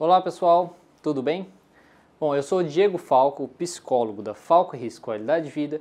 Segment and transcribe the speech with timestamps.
[0.00, 1.46] Olá pessoal, tudo bem?
[2.18, 5.78] Bom, eu sou o Diego Falco, psicólogo da Falco Risco Qualidade de Vida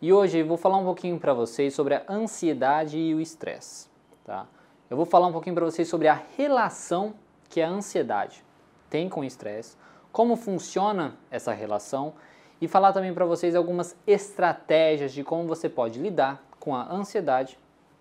[0.00, 3.90] e hoje vou falar um pouquinho para vocês sobre a ansiedade e o estresse.
[4.24, 4.46] Tá?
[4.88, 7.12] Eu vou falar um pouquinho para vocês sobre a relação
[7.50, 8.42] que a ansiedade
[8.88, 9.76] tem com o estresse,
[10.10, 12.14] como funciona essa relação
[12.62, 17.58] e falar também para vocês algumas estratégias de como você pode lidar com a ansiedade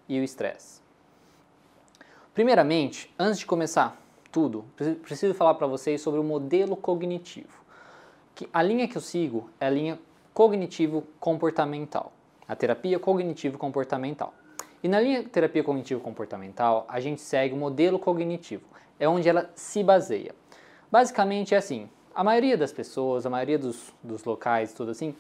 [0.08, 0.82] e o estresse.
[2.34, 4.66] Primeiramente, antes de começar tudo,
[5.02, 7.66] preciso falar para vocês sobre o modelo cognitivo.
[8.36, 10.00] Que a linha que eu sigo é a linha
[10.34, 12.12] cognitivo-comportamental,
[12.48, 14.34] a terapia cognitivo-comportamental.
[14.84, 18.64] E na linha terapia cognitivo-comportamental, a gente segue o modelo cognitivo,
[19.00, 20.36] é onde ela se baseia.
[20.92, 25.16] Basicamente é assim, a maioria das pessoas, a maioria dos, dos locais, tudo assim,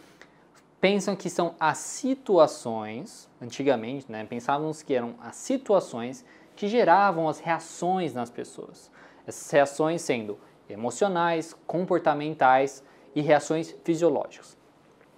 [0.80, 6.24] pensam que são as situações, antigamente, né, pensávamos que eram as situações
[6.55, 8.91] que geravam as reações nas pessoas.
[9.27, 14.57] Essas reações sendo emocionais, comportamentais e reações fisiológicas.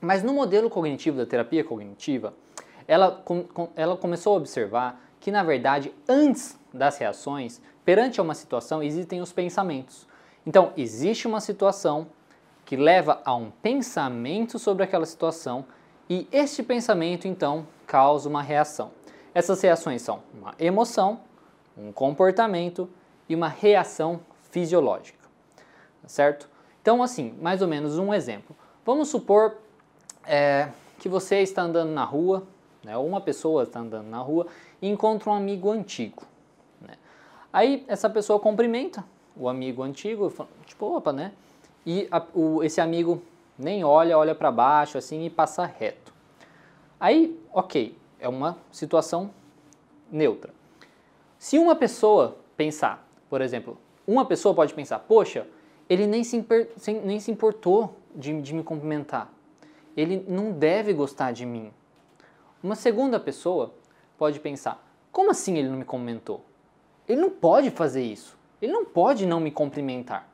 [0.01, 2.33] Mas no modelo cognitivo da terapia cognitiva,
[2.87, 3.23] ela,
[3.75, 9.31] ela começou a observar que, na verdade, antes das reações, perante uma situação, existem os
[9.31, 10.07] pensamentos.
[10.45, 12.07] Então, existe uma situação
[12.65, 15.65] que leva a um pensamento sobre aquela situação
[16.09, 18.91] e este pensamento, então, causa uma reação.
[19.33, 21.19] Essas reações são uma emoção,
[21.77, 22.89] um comportamento
[23.29, 24.19] e uma reação
[24.51, 25.19] fisiológica,
[26.07, 26.49] certo?
[26.81, 28.55] Então, assim, mais ou menos um exemplo.
[28.83, 29.57] Vamos supor
[30.25, 32.43] é, que você está andando na rua,
[32.83, 34.47] né, ou uma pessoa está andando na rua
[34.81, 36.23] e encontra um amigo antigo.
[36.81, 36.95] Né?
[37.53, 40.33] Aí essa pessoa cumprimenta o amigo antigo,
[40.65, 41.31] tipo, opa, né?
[41.85, 43.21] E a, o, esse amigo
[43.57, 46.13] nem olha, olha para baixo assim e passa reto.
[46.99, 49.29] Aí, ok, é uma situação
[50.11, 50.53] neutra.
[51.37, 53.77] Se uma pessoa pensar, por exemplo,
[54.07, 55.47] uma pessoa pode pensar, poxa,
[55.89, 56.45] ele nem se,
[57.03, 59.31] nem se importou de, de me cumprimentar
[59.95, 61.71] ele não deve gostar de mim.
[62.63, 63.73] Uma segunda pessoa
[64.17, 66.43] pode pensar: como assim ele não me comentou?
[67.07, 68.37] Ele não pode fazer isso.
[68.61, 70.27] Ele não pode não me cumprimentar.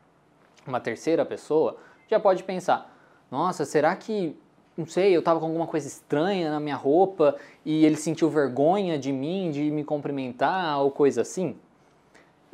[0.68, 2.96] Uma terceira pessoa já pode pensar:
[3.32, 4.38] nossa, será que,
[4.78, 9.00] não sei, eu estava com alguma coisa estranha na minha roupa e ele sentiu vergonha
[9.00, 11.58] de mim, de me cumprimentar ou coisa assim?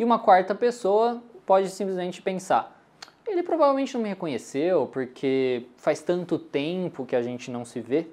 [0.02, 2.76] E uma quarta pessoa pode simplesmente pensar:
[3.24, 8.08] ele provavelmente não me reconheceu porque faz tanto tempo que a gente não se vê,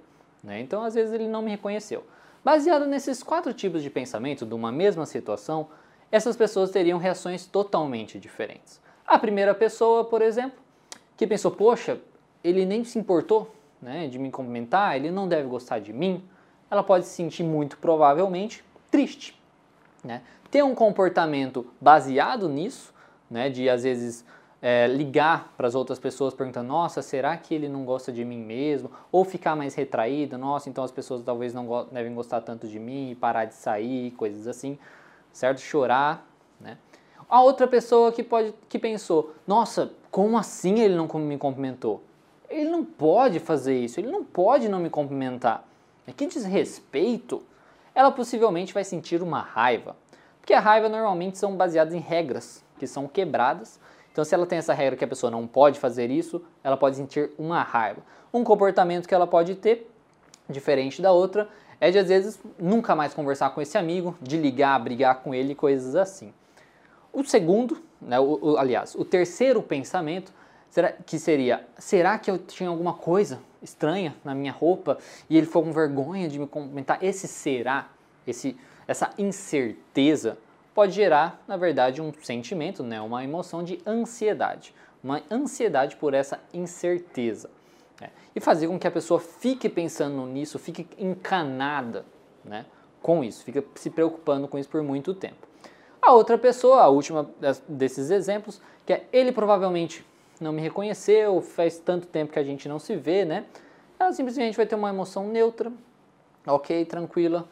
[0.44, 0.60] né?
[0.60, 2.04] então às vezes ele não me reconheceu.
[2.44, 5.68] Baseado nesses quatro tipos de pensamento de uma mesma situação,
[6.12, 8.78] essas pessoas teriam reações totalmente diferentes.
[9.06, 10.58] A primeira pessoa, por exemplo,
[11.16, 11.98] que pensou, poxa,
[12.44, 13.50] ele nem se importou
[13.80, 16.22] né, de me cumprimentar, ele não deve gostar de mim,
[16.70, 19.37] ela pode se sentir muito provavelmente triste.
[20.04, 20.22] Né?
[20.50, 22.94] Ter um comportamento baseado nisso,
[23.30, 24.24] né, de às vezes
[24.60, 28.38] é, ligar para as outras pessoas perguntando, nossa, será que ele não gosta de mim
[28.38, 28.90] mesmo?
[29.12, 32.78] Ou ficar mais retraída, nossa, então as pessoas talvez não go devem gostar tanto de
[32.78, 34.78] mim parar de sair, coisas assim,
[35.32, 35.60] certo?
[35.60, 36.26] Chorar,
[36.60, 36.78] né?
[37.28, 42.02] A outra pessoa que, pode, que pensou, nossa, como assim ele não me cumprimentou?
[42.48, 45.62] Ele não pode fazer isso, ele não pode não me cumprimentar.
[46.16, 47.42] Que desrespeito!
[47.98, 49.96] Ela possivelmente vai sentir uma raiva,
[50.40, 53.80] porque a raiva normalmente são baseadas em regras que são quebradas
[54.18, 56.96] então, se ela tem essa regra que a pessoa não pode fazer isso, ela pode
[56.96, 58.02] sentir uma raiva.
[58.34, 59.88] Um comportamento que ela pode ter,
[60.50, 61.48] diferente da outra,
[61.80, 65.54] é de às vezes nunca mais conversar com esse amigo, de ligar, brigar com ele,
[65.54, 66.34] coisas assim.
[67.12, 70.32] O segundo, né, o, o, aliás, o terceiro pensamento
[70.68, 74.98] será, que seria: será que eu tinha alguma coisa estranha na minha roupa
[75.28, 77.02] e ele foi com vergonha de me comentar?
[77.02, 77.88] Esse será,
[78.26, 80.38] esse, essa incerteza
[80.74, 86.40] pode gerar, na verdade, um sentimento, né, uma emoção de ansiedade, uma ansiedade por essa
[86.54, 87.50] incerteza.
[88.00, 92.04] Né, e fazer com que a pessoa fique pensando nisso, fique encanada
[92.44, 92.64] né,
[93.02, 95.48] com isso, fique se preocupando com isso por muito tempo.
[96.00, 97.28] A outra pessoa, a última
[97.68, 100.06] desses exemplos, que é ele provavelmente
[100.42, 103.44] não me reconheceu, faz tanto tempo que a gente não se vê, né?
[103.98, 105.72] Ela simplesmente vai ter uma emoção neutra,
[106.46, 107.48] ok, tranquila,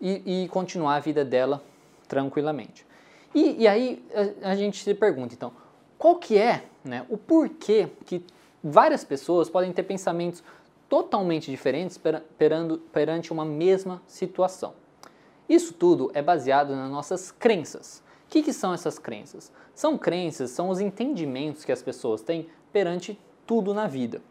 [0.00, 1.62] e, e continuar a vida dela
[2.08, 2.86] tranquilamente.
[3.34, 4.04] E, e aí
[4.42, 5.52] a, a, gente se pergunta, então,
[5.98, 8.24] qual que é né, o porquê que
[8.64, 10.42] várias pessoas podem ter pensamentos
[10.88, 14.74] totalmente diferentes per, perando, perante uma mesma situação?
[15.48, 18.02] Isso tudo é baseado nas nossas crenças.
[18.30, 19.50] O que, que são essas crenças?
[19.74, 24.22] São crenças, são os entendimentos que as pessoas têm perante tudo na vida.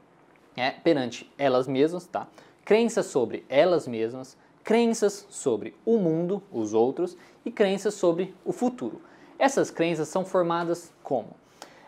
[0.55, 2.25] É, perante elas mesmas, tá?
[2.63, 9.01] Crenças sobre elas mesmas, crenças sobre o mundo, os outros, e crenças sobre o futuro.
[9.37, 11.35] Essas crenças são formadas como?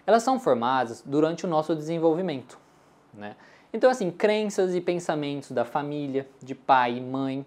[0.05, 2.57] elas são formadas durante o nosso desenvolvimento,
[3.13, 3.35] né?
[3.73, 7.45] Então, assim, crenças e pensamentos da família, de pai e mãe,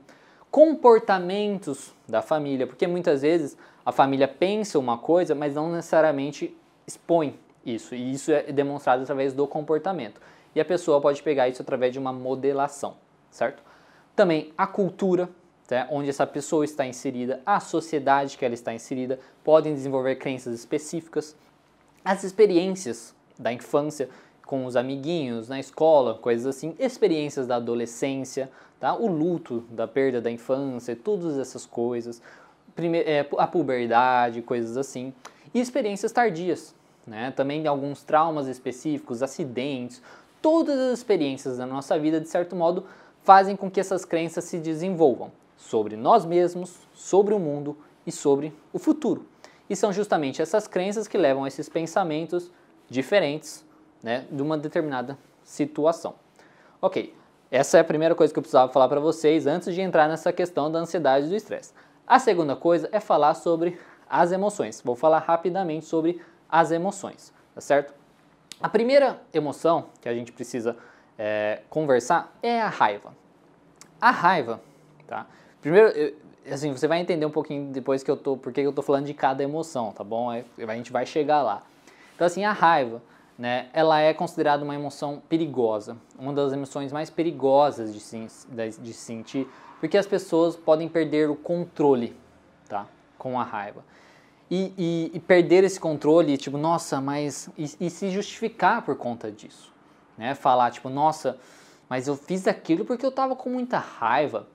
[0.51, 7.39] comportamentos da família, porque muitas vezes a família pensa uma coisa, mas não necessariamente expõe
[7.65, 10.21] isso, e isso é demonstrado através do comportamento.
[10.55, 12.97] E a pessoa pode pegar isso através de uma modelação,
[13.31, 13.63] certo?
[14.15, 15.29] Também a cultura,
[15.67, 15.89] tá?
[15.91, 21.37] onde essa pessoa está inserida, a sociedade que ela está inserida, podem desenvolver crenças específicas,
[22.05, 24.09] as experiências da infância
[24.47, 28.95] com os amiguinhos na escola, coisas assim, experiências da adolescência, tá?
[28.95, 32.21] o luto da perda da infância, todas essas coisas,
[32.77, 35.13] é, a puberdade, coisas assim,
[35.53, 36.75] e experiências tardias,
[37.07, 37.31] né?
[37.31, 40.03] também alguns traumas específicos, acidentes,
[40.43, 42.85] todas as experiências da nossa vida, de certo modo,
[43.23, 47.77] fazem com que essas crenças se desenvolvam sobre nós mesmos, sobre o mundo
[48.07, 49.27] e sobre o futuro.
[49.69, 52.51] E são justamente essas crenças que levam a esses pensamentos
[52.91, 53.65] diferentes
[54.03, 56.15] né, de uma determinada situação.
[56.83, 57.15] Ok,
[57.51, 60.33] essa é a primeira coisa que eu precisava falar para vocês antes de entrar nessa
[60.33, 61.73] questão da ansiedade e do estresse.
[62.07, 63.79] A segunda coisa é falar sobre
[64.09, 64.81] as emoções.
[64.85, 67.95] Vou falar rapidamente sobre as emoções, tá certo?
[68.61, 70.77] A primeira emoção que a gente precisa
[71.19, 73.15] é, conversar é a raiva.
[74.01, 74.61] A raiva,
[75.07, 75.27] tá?
[75.61, 76.15] Primeiro, eu,
[76.51, 79.15] assim, você vai entender um pouquinho depois que eu tô, porque eu tô falando de
[79.15, 80.31] cada emoção, tá bom?
[80.31, 81.63] A gente vai chegar lá.
[82.15, 83.03] Então, assim, a raiva,
[83.37, 88.93] né, ela é considerada uma emoção perigosa, uma das emoções mais perigosas de, de, de
[88.93, 89.49] sentir,
[89.81, 92.17] porque as pessoas podem perder o controle,
[92.69, 92.87] tá,
[93.19, 93.85] com a raiva.
[94.51, 99.31] E, e, e perder esse controle, tipo, nossa, mas e, e se justificar por conta
[99.31, 99.73] disso,
[100.19, 100.35] né?
[100.35, 101.39] Falar tipo, nossa,
[101.89, 104.47] mas eu fiz aquilo porque eu tava com muita raiva.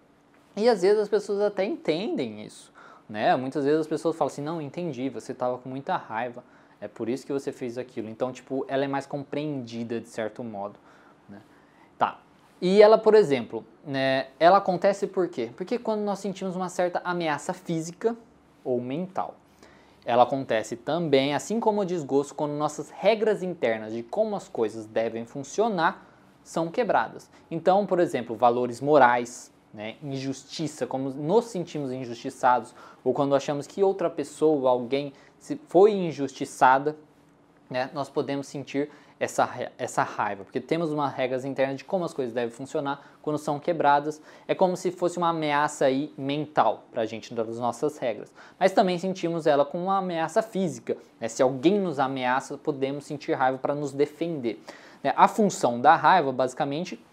[0.56, 2.72] E às vezes as pessoas até entendem isso,
[3.08, 3.36] né?
[3.36, 6.44] Muitas vezes as pessoas falam assim, não, entendi, você tava com muita raiva,
[6.82, 8.10] é por isso que você fez aquilo.
[8.10, 10.80] Então, tipo, ela é mais compreendida de certo modo.
[12.62, 15.50] E ela, por exemplo, né, ela acontece por quê?
[15.56, 18.18] Porque quando nós sentimos uma certa ameaça física
[18.64, 19.36] ou mental.
[20.06, 24.86] Ela acontece também, assim como o desgosto, quando nossas regras internas de como as coisas
[24.86, 26.06] devem funcionar
[26.44, 27.30] são quebradas.
[27.50, 32.74] Então, por exemplo, valores morais, né, injustiça, como nos sentimos injustiçados,
[33.04, 35.14] ou quando achamos que outra pessoa, alguém,
[35.68, 36.98] foi injustiçada,
[37.70, 42.14] né, nós podemos sentir essa, essa raiva, porque temos uma regras internas de como as
[42.14, 47.02] coisas devem funcionar, quando são quebradas, é como se fosse uma ameaça aí mental para
[47.02, 48.34] a gente das nossas regras.
[48.58, 51.28] Mas também sentimos ela como uma ameaça física, né?
[51.28, 54.64] se alguém nos ameaça, podemos sentir raiva para nos defender.
[55.04, 55.14] Né?
[55.18, 57.04] A função da raiva, basicamente,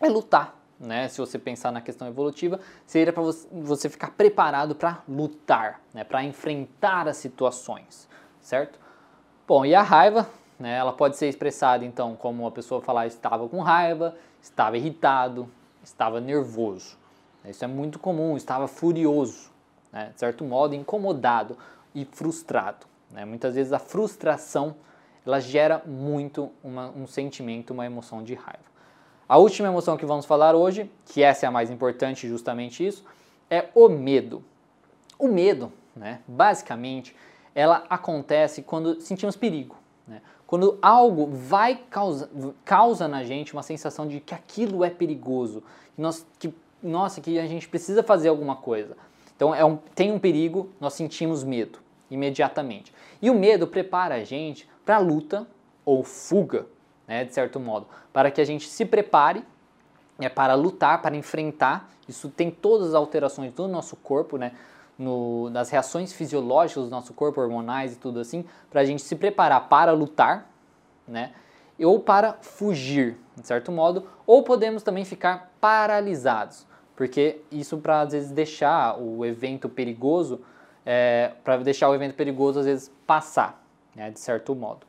[0.00, 0.58] é lutar.
[0.80, 1.08] Né?
[1.08, 6.04] Se você pensar na questão evolutiva, seria para você ficar preparado para lutar, né?
[6.04, 8.08] para enfrentar as situações,
[8.40, 8.78] certo?
[9.46, 10.26] Bom, e a raiva
[10.64, 10.78] né?
[10.78, 15.46] Ela pode ser expressada então como a pessoa falar estava com raiva, estava irritado,
[15.82, 16.96] estava nervoso.
[17.44, 19.50] Isso é muito comum, estava furioso,
[19.92, 20.12] né?
[20.14, 21.58] de certo modo incomodado
[21.94, 22.86] e frustrado.
[23.10, 23.26] Né?
[23.26, 24.76] Muitas vezes a frustração
[25.26, 28.64] ela gera muito uma, um sentimento, uma emoção de raiva.
[29.28, 33.04] A última emoção que vamos falar hoje, que essa é a mais importante, justamente isso,
[33.50, 34.42] é o medo.
[35.18, 37.14] O medo, né, basicamente,
[37.54, 39.76] ela acontece quando sentimos perigo.
[40.06, 40.20] Né?
[40.46, 42.28] Quando algo vai causa,
[42.64, 45.62] causa na gente uma sensação de que aquilo é perigoso,
[45.94, 48.96] que, nós, que nossa, que a gente precisa fazer alguma coisa.
[49.36, 51.78] Então é um, tem um perigo, nós sentimos medo
[52.10, 52.92] imediatamente.
[53.20, 55.46] E o medo prepara a gente para luta
[55.84, 56.66] ou fuga,
[57.06, 59.44] né, de certo modo, para que a gente se prepare
[60.18, 61.90] é, para lutar, para enfrentar.
[62.08, 64.52] Isso tem todas as alterações do nosso corpo, né?
[64.98, 69.16] No, nas reações fisiológicas do nosso corpo, hormonais e tudo assim, para a gente se
[69.16, 70.48] preparar para lutar,
[71.06, 71.32] né?
[71.78, 78.12] Ou para fugir, de certo modo, ou podemos também ficar paralisados, porque isso para às
[78.12, 80.40] vezes deixar o evento perigoso,
[80.86, 84.86] é, para deixar o evento perigoso às vezes passar, né, de certo modo.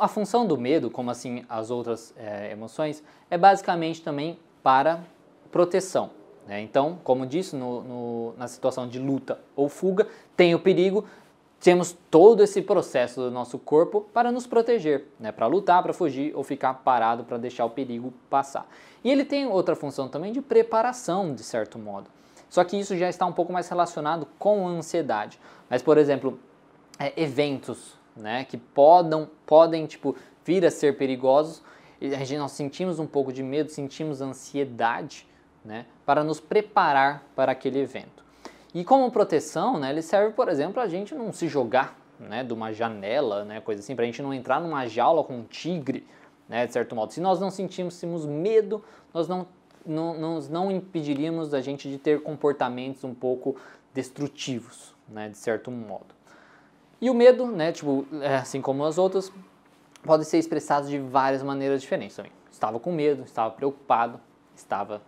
[0.00, 5.00] a função do medo, como assim as outras é, emoções, é basicamente também para
[5.52, 6.10] proteção.
[6.50, 6.60] Né?
[6.62, 11.04] Então, como disse, no, no, na situação de luta ou fuga, tem o perigo,
[11.60, 15.30] temos todo esse processo do nosso corpo para nos proteger, né?
[15.30, 18.68] para lutar, para fugir ou ficar parado para deixar o perigo passar.
[19.04, 22.10] E ele tem outra função também de preparação, de certo modo.
[22.48, 25.38] Só que isso já está um pouco mais relacionado com a ansiedade.
[25.68, 26.36] Mas, por exemplo,
[26.98, 31.62] é, eventos né, que podam, podem tipo, vir a ser perigosos,
[32.36, 35.29] nós sentimos um pouco de medo, sentimos ansiedade,
[35.64, 38.24] né, para nos preparar para aquele evento.
[38.72, 42.52] E como proteção, né, ele serve, por exemplo, a gente não se jogar né, de
[42.52, 46.06] uma janela, né, coisa assim, para a gente não entrar numa jaula com um tigre,
[46.48, 47.12] né, de certo modo.
[47.12, 49.46] Se nós não sentíssemos medo, nós não,
[49.84, 53.56] não, não impediríamos a gente de ter comportamentos um pouco
[53.94, 56.14] destrutivos, né, de certo modo.
[57.00, 59.32] E o medo, né, tipo, é, assim como as outras,
[60.02, 62.32] pode ser expressado de várias maneiras diferentes também.
[62.50, 64.20] Estava com medo, estava preocupado,
[64.54, 65.00] estava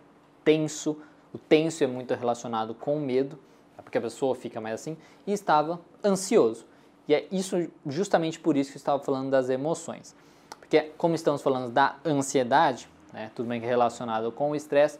[0.43, 0.97] tenso.
[1.33, 3.39] O tenso é muito relacionado com o medo,
[3.77, 6.65] é porque a pessoa fica mais assim, e estava ansioso.
[7.07, 10.15] E é isso justamente por isso que eu estava falando das emoções.
[10.59, 14.99] Porque como estamos falando da ansiedade, né, tudo bem que é relacionado com o estresse,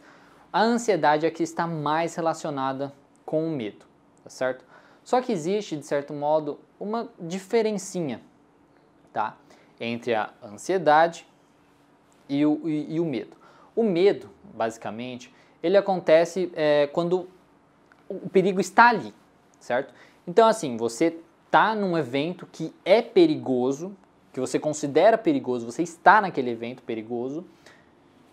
[0.52, 2.92] a ansiedade é que está mais relacionada
[3.24, 3.84] com o medo,
[4.22, 4.64] tá certo?
[5.02, 8.22] Só que existe, de certo modo, uma diferencinha,
[9.12, 9.36] tá?
[9.80, 11.26] Entre a ansiedade
[12.28, 13.36] e o, e, e o medo.
[13.74, 15.33] O medo, basicamente,
[15.64, 17.26] ele acontece é, quando
[18.06, 19.14] o perigo está ali,
[19.58, 19.94] certo?
[20.28, 21.16] Então, assim, você
[21.46, 23.96] está num evento que é perigoso,
[24.30, 27.46] que você considera perigoso, você está naquele evento perigoso,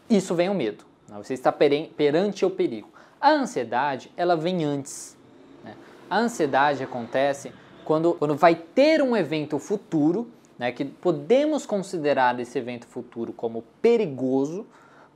[0.10, 0.84] isso vem o medo.
[1.08, 1.16] Né?
[1.24, 2.90] Você está perante o perigo.
[3.20, 5.16] A ansiedade, ela vem antes.
[5.64, 5.74] Né?
[6.10, 7.54] A ansiedade acontece
[7.86, 13.64] quando, quando vai ter um evento futuro, né, que podemos considerar esse evento futuro como
[13.82, 14.66] perigoso,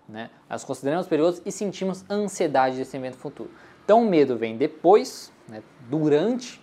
[0.07, 0.29] né?
[0.49, 3.49] Nós consideramos perigoso e sentimos ansiedade desse evento futuro.
[3.83, 6.61] Então o medo vem depois, né, durante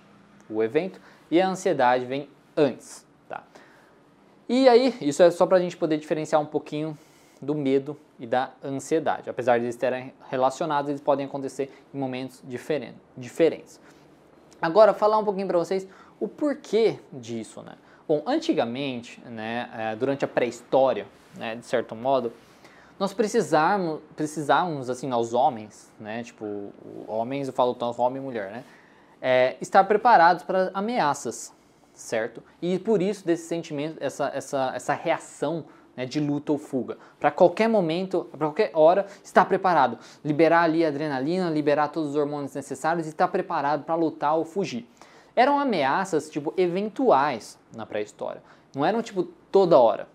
[0.49, 3.06] o evento, e a ansiedade vem antes.
[3.28, 3.42] Tá?
[4.49, 6.96] E aí, isso é só para a gente poder diferenciar um pouquinho
[7.40, 9.28] do medo e da ansiedade.
[9.28, 12.42] Apesar de eles estarem relacionados, eles podem acontecer em momentos
[13.16, 13.80] diferentes.
[14.61, 15.88] Agora, falar um pouquinho para vocês
[16.20, 17.62] o porquê disso.
[17.62, 17.72] Né?
[18.06, 21.06] Bom, antigamente, né, eh, durante a pré-história,
[21.37, 22.32] né, de certo modo,
[22.99, 26.72] nós precisarmos, precisávamos, assim, aos homens, né, tipo,
[27.06, 28.64] homens, eu falo tanto homem e mulher, né,
[29.20, 31.52] é, estar preparados para ameaças,
[31.94, 32.42] certo?
[32.61, 35.64] E por isso desse sentimento, essa, essa, essa reação
[35.96, 36.99] né, de luta ou fuga.
[37.20, 39.99] Para qualquer momento, para qualquer hora, estar preparado.
[40.25, 44.44] Liberar ali a adrenalina, liberar todos os hormônios necessários e estar preparado para lutar ou
[44.44, 44.88] fugir.
[45.34, 48.42] Eram ameaças, tipo, eventuais na pré-história.
[48.75, 50.08] Não eram, tipo, toda hora.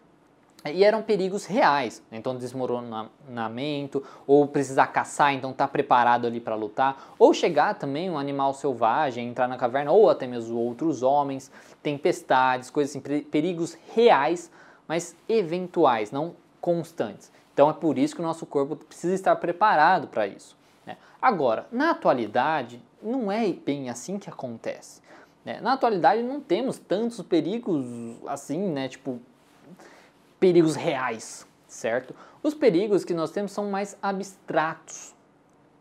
[0.72, 6.56] E eram perigos reais, então desmoronamento, ou precisar caçar, então estar tá preparado ali para
[6.56, 11.52] lutar, ou chegar também um animal selvagem, entrar na caverna, ou até mesmo outros homens,
[11.82, 14.52] tempestades, coisas assim, perigos reais,
[14.88, 17.32] mas eventuais, não constantes.
[17.54, 20.56] Então é por isso que o nosso corpo precisa estar preparado para isso.
[20.86, 20.98] Né?
[21.22, 25.02] Agora, na atualidade, não é bem assim que acontece.
[25.44, 25.60] Né?
[25.62, 27.86] Na atualidade não temos tantos perigos
[28.28, 28.90] assim, né?
[28.90, 29.20] Tipo,
[30.40, 32.16] perigos reais, certo?
[32.42, 35.14] Os perigos que nós temos são mais abstratos,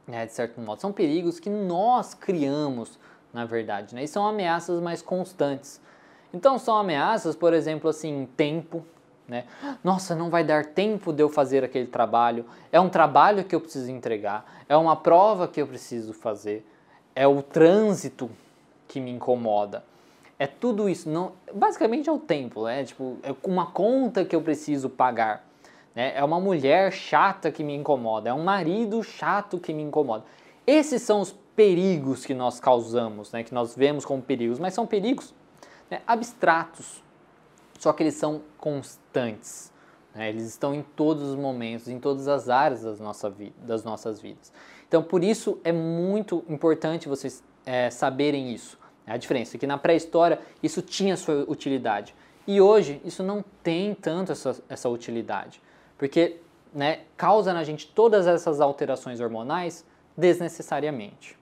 [0.06, 0.80] né, de certo modo.
[0.80, 2.98] São perigos que nós criamos,
[3.32, 4.04] na verdade, né?
[4.04, 5.80] E são ameaças mais constantes.
[6.32, 8.84] Então são ameaças, por exemplo, assim, tempo,
[9.28, 9.44] né?
[9.82, 12.44] Nossa, não vai dar tempo de eu fazer aquele trabalho.
[12.70, 16.66] É um trabalho que eu preciso entregar, é uma prova que eu preciso fazer,
[17.14, 18.30] é o trânsito
[18.86, 19.84] que me incomoda.
[20.38, 24.43] É tudo isso, não, basicamente é o tempo, é tipo, é uma conta que eu
[24.43, 25.47] preciso pagar.
[25.95, 26.12] Né?
[26.14, 30.25] É uma mulher chata que me incomoda, é um marido chato que me incomoda.
[30.66, 33.43] Esses são os perigos que nós causamos, né?
[33.43, 35.35] que nós vemos como perigos, mas são perigos
[35.90, 36.02] né?
[36.07, 37.02] abstratos,
[37.78, 39.73] só que eles são constantes.
[40.14, 40.28] Né?
[40.28, 44.21] Eles estão em todos os momentos, em todas as áreas das, nossa vida, das nossas
[44.21, 44.52] vidas.
[44.87, 48.78] Então, por isso é muito importante vocês é, saberem isso.
[49.06, 52.14] É a diferença que na pré-história isso tinha sua utilidade
[52.46, 55.62] e hoje isso não tem tanto essa, essa utilidade,
[55.96, 56.36] porque
[56.75, 59.84] né, causa na gente todas essas alterações hormonais
[60.16, 61.38] desnecessariamente.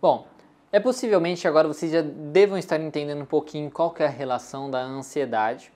[0.00, 0.26] Bom,
[0.70, 4.80] é possivelmente agora vocês já devam estar entendendo um pouquinho qual é a relação da
[4.80, 5.70] ansiedade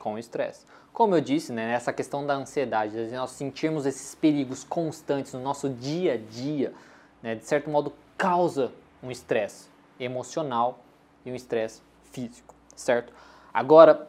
[0.00, 0.66] com o estresse.
[0.92, 5.40] Como eu disse, né, essa questão da ansiedade, de nós sentirmos esses perigos constantes no
[5.40, 6.72] nosso dia a dia,
[7.22, 8.70] né, de certo modo causa
[9.02, 9.71] um estresse
[10.02, 10.80] emocional
[11.24, 13.12] e um estresse físico, certo?
[13.52, 14.08] Agora,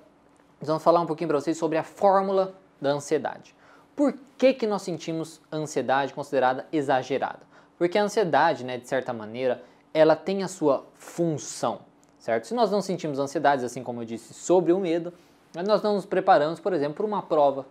[0.61, 3.55] vamos falar um pouquinho para vocês sobre a fórmula da ansiedade.
[3.95, 7.41] Por que, que nós sentimos ansiedade considerada exagerada?
[7.77, 11.81] Porque a ansiedade, né, de certa maneira, ela tem a sua função,
[12.17, 12.47] certo?
[12.47, 15.13] Se nós não sentimos ansiedades, assim como eu disse, sobre o medo,
[15.53, 17.65] nós não nos preparamos, por exemplo, para uma prova.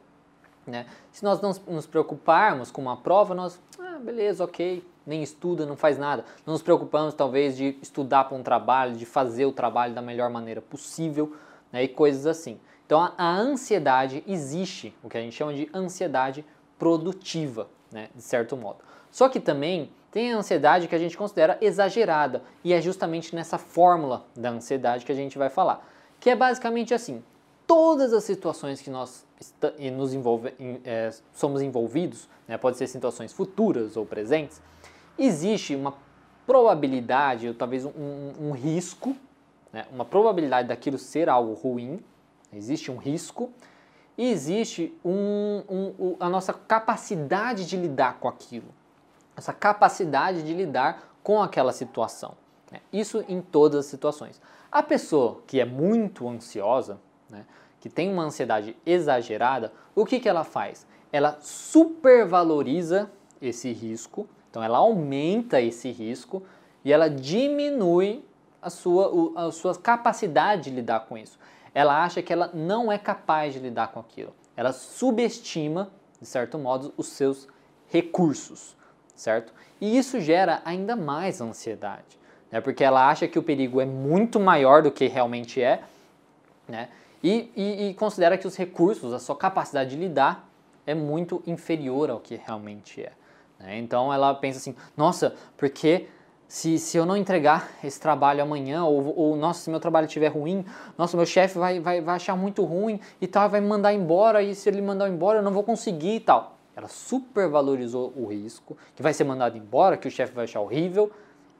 [0.66, 0.87] Né?
[1.11, 5.76] Se nós não nos preocuparmos com uma prova, nós, ah, beleza, ok, nem estuda, não
[5.76, 6.25] faz nada.
[6.47, 10.31] Não nos preocupamos talvez de estudar para um trabalho, de fazer o trabalho da melhor
[10.31, 11.35] maneira possível
[11.73, 12.61] né, e coisas assim.
[12.87, 16.45] Então a, a, ansiedade existe, o que a gente chama de ansiedade
[16.78, 18.78] produtiva, né, de certo modo.
[19.11, 23.57] Só que também tem a ansiedade que a gente considera exagerada e é justamente nessa
[23.57, 25.87] fórmula da ansiedade que a gente vai falar.
[26.21, 27.23] que é basicamente assim:
[27.73, 29.25] todas as situações que nós
[29.97, 34.61] nos envolve, é, somos envolvidos, né, pode ser situações futuras ou presentes,
[35.19, 35.95] existe uma
[36.47, 39.17] probabilidade, ou talvez um, um risco,
[39.73, 42.05] né, uma probabilidade daquilo ser algo ruim,
[42.52, 43.50] existe um risco,
[44.19, 48.69] e existe um, um, a nossa capacidade de lidar com aquilo,
[49.35, 52.35] essa capacidade de lidar com aquela situação.
[52.71, 52.81] Né?
[52.93, 54.43] Isso em todas as situações.
[54.71, 57.00] A pessoa que é muito ansiosa,
[57.31, 57.47] né,
[57.83, 60.87] que tem uma ansiedade exagerada, o que, que ela faz?
[61.11, 63.11] Ela supervaloriza
[63.41, 66.45] esse risco, então ela aumenta esse risco
[66.85, 68.25] e ela diminui
[68.62, 71.37] a sua, a sua capacidade de lidar com isso.
[71.75, 74.33] Ela acha que ela não é capaz de lidar com aquilo.
[74.57, 77.49] Ela subestima, de certo modo, os seus
[77.89, 78.77] recursos,
[79.17, 79.53] certo?
[79.81, 82.17] E isso gera ainda mais ansiedade,
[82.49, 82.61] né?
[82.61, 85.83] porque ela acha que o perigo é muito maior do que realmente é,
[86.69, 86.89] né?
[87.23, 90.49] E, e, e, considera que os recursos, a sua capacidade de lidar,
[90.87, 93.12] é muito inferior ao que realmente é.
[93.61, 93.79] Né?
[93.79, 96.09] Então ela pensa assim: nossa, porque
[96.49, 100.29] se, se eu não entregar esse trabalho amanhã, ou, ou nossa, se meu trabalho estiver
[100.29, 100.64] ruim,
[100.99, 104.43] nossa, meu chefe vai, vai, vai achar muito ruim e tal, vai me mandar embora,
[104.43, 106.59] e se ele mandar embora eu não vou conseguir e tal.
[106.75, 111.11] Ela supervalorizou o risco, que vai ser mandado embora, que o chefe vai achar horrível,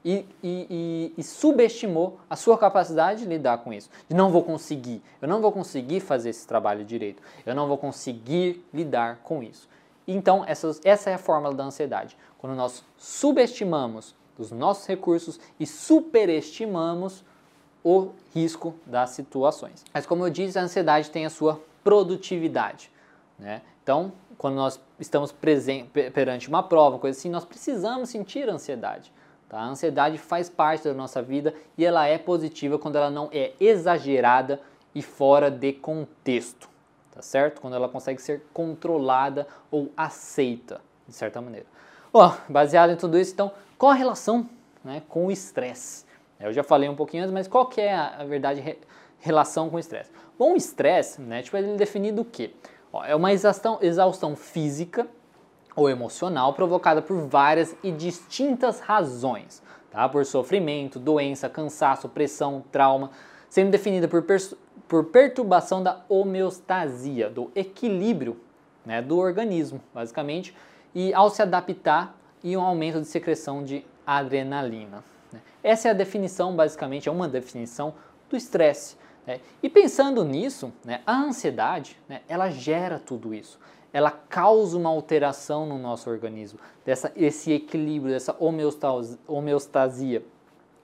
[0.03, 3.89] e, e, e, subestimou a sua capacidade de lidar com isso.
[4.07, 7.77] De não vou conseguir, eu não vou conseguir fazer esse trabalho direito, eu não vou
[7.77, 9.69] conseguir lidar com isso.
[10.07, 12.17] Então, essa, essa é a fórmula da ansiedade.
[12.37, 17.23] Quando nós subestimamos os nossos recursos e superestimamos
[17.83, 19.83] o risco das situações.
[19.93, 22.91] Mas, como eu disse, a ansiedade tem a sua produtividade.
[23.37, 23.61] Né?
[23.83, 25.33] Então, quando nós estamos
[26.13, 29.11] perante uma prova, coisa assim, nós precisamos sentir ansiedade.
[29.53, 29.59] Tá?
[29.59, 33.51] A ansiedade faz parte da nossa vida e ela é positiva quando ela não é
[33.59, 34.59] exagerada
[34.95, 36.67] e fora de contexto,
[37.11, 37.61] tá certo?
[37.61, 41.67] Quando ela consegue ser controlada ou aceita, de certa maneira.
[42.11, 44.49] Bom, baseado em tudo isso, então, qual a relação
[44.83, 46.03] né, com o estresse?
[46.39, 48.79] Eu já falei um pouquinho antes, mas qual que é a, a verdade re,
[49.19, 50.09] relação com o estresse?
[50.35, 52.55] Bom, o estresse, né, tipo, ele é definido o quê?
[52.91, 55.07] Ó, é uma exaustão, exaustão física
[55.75, 60.07] ou emocional provocada por várias e distintas razões, tá?
[60.07, 63.11] por sofrimento, doença, cansaço, pressão, trauma,
[63.49, 64.23] sendo definida por,
[64.87, 68.39] por perturbação da homeostasia, do equilíbrio
[68.85, 70.55] né, do organismo, basicamente,
[70.93, 75.03] e ao se adaptar e um aumento de secreção de adrenalina.
[75.31, 75.39] Né?
[75.63, 77.93] Essa é a definição, basicamente, é uma definição
[78.29, 78.97] do estresse.
[79.25, 79.39] Né?
[79.61, 83.59] E pensando nisso, né, a ansiedade, né, ela gera tudo isso
[83.93, 88.35] ela causa uma alteração no nosso organismo, dessa, esse equilíbrio, dessa
[89.27, 90.25] homeostasia,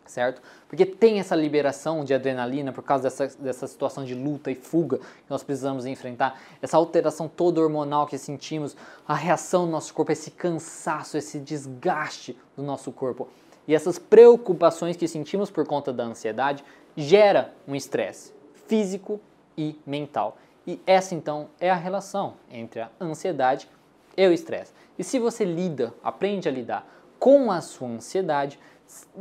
[0.05, 0.41] certo?
[0.67, 4.99] Porque tem essa liberação de adrenalina por causa dessa, dessa situação de luta e fuga
[4.99, 10.11] que nós precisamos enfrentar, essa alteração toda hormonal que sentimos, a reação do nosso corpo,
[10.11, 13.27] esse cansaço, esse desgaste do nosso corpo.
[13.67, 16.63] E essas preocupações que sentimos por conta da ansiedade
[16.95, 18.33] gera um estresse
[18.67, 19.19] físico
[19.57, 20.37] e mental.
[20.69, 23.67] E essa então é a relação entre a ansiedade
[24.15, 24.71] e o estresse.
[24.99, 28.59] E se você lida, aprende a lidar com a sua ansiedade,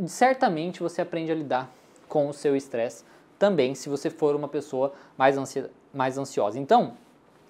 [0.07, 1.71] certamente você aprende a lidar
[2.07, 3.03] com o seu estresse
[3.39, 6.59] também, se você for uma pessoa mais, ansi mais ansiosa.
[6.59, 6.99] Então,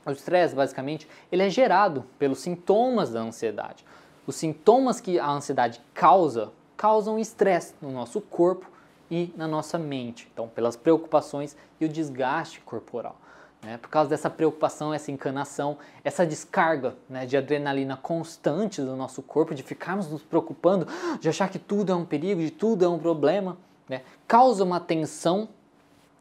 [0.06, 3.84] o estresse, basicamente, ele é gerado pelos sintomas da ansiedade.
[4.28, 8.70] Os sintomas que a ansiedade causa, causam estresse no nosso corpo
[9.10, 10.28] e na nossa mente.
[10.32, 13.16] Então, pelas preocupações e o desgaste corporal.
[13.62, 13.76] Né?
[13.78, 19.54] Por causa dessa preocupação, essa encanação, essa descarga né, de adrenalina constante do nosso corpo,
[19.54, 20.86] de ficarmos nos preocupando,
[21.20, 23.56] de achar que tudo é um perigo, de tudo é um problema,
[23.88, 24.02] né?
[24.26, 25.48] causa uma tensão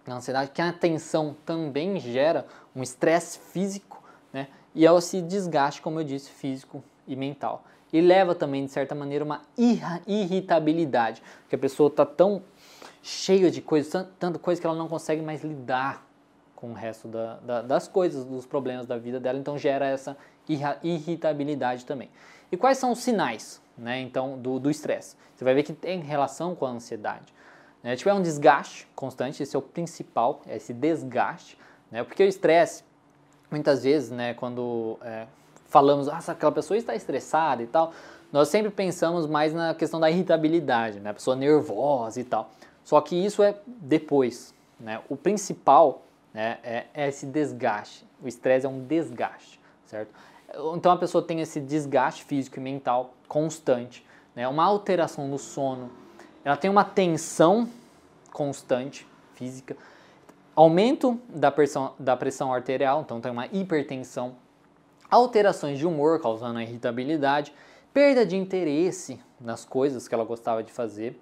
[0.06, 4.47] na ansiedade, que a tensão também gera um estresse físico né?
[4.73, 7.63] e é esse desgaste, como eu disse, físico e mental.
[7.91, 9.41] E leva também, de certa maneira, uma
[10.08, 12.41] irritabilidade, porque a pessoa está tão
[13.02, 16.07] cheia de coisas, tanta coisa que ela não consegue mais lidar
[16.58, 20.17] com o resto da, da, das coisas, dos problemas da vida dela, então gera essa
[20.84, 22.10] irritabilidade também.
[22.52, 25.15] E quais são os sinais, né, então, do estresse?
[25.36, 27.34] Você vai ver que tem relação com a ansiedade.
[27.84, 27.96] Né?
[27.96, 31.58] Tipo, é um desgaste constante, esse é o principal, é esse desgaste,
[31.91, 32.84] né, porque o estresse,
[33.52, 35.28] muitas vezes, né, quando é,
[35.67, 37.93] falamos, ah, aquela pessoa está estressada e tal,
[38.32, 42.50] nós sempre pensamos mais na questão da irritabilidade, né, a pessoa nervosa e tal.
[42.84, 45.02] Só que isso é depois, né?
[45.10, 46.04] O principal
[46.38, 48.06] né, é, é esse desgaste.
[48.21, 50.13] O estresse é um desgaste, certo?
[50.76, 55.89] Então a pessoa tem esse desgaste físico e mental constante, né, uma alteração no sono,
[56.45, 57.67] ela tem uma tensão
[58.32, 59.76] constante física,
[60.56, 64.36] aumento da pressão, da pressão arterial, então tem uma hipertensão,
[65.10, 67.52] alterações de humor causando irritabilidade,
[67.91, 71.19] perda de interesse nas coisas que ela gostava de fazer,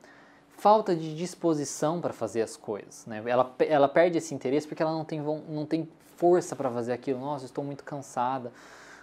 [0.57, 3.05] falta de disposição para fazer as coisas.
[3.05, 3.21] Né?
[3.25, 5.87] Ela, ela perde esse interesse porque ela não tem, não tem
[6.17, 7.19] força para fazer aquilo.
[7.19, 8.51] Nossa, estou muito cansada,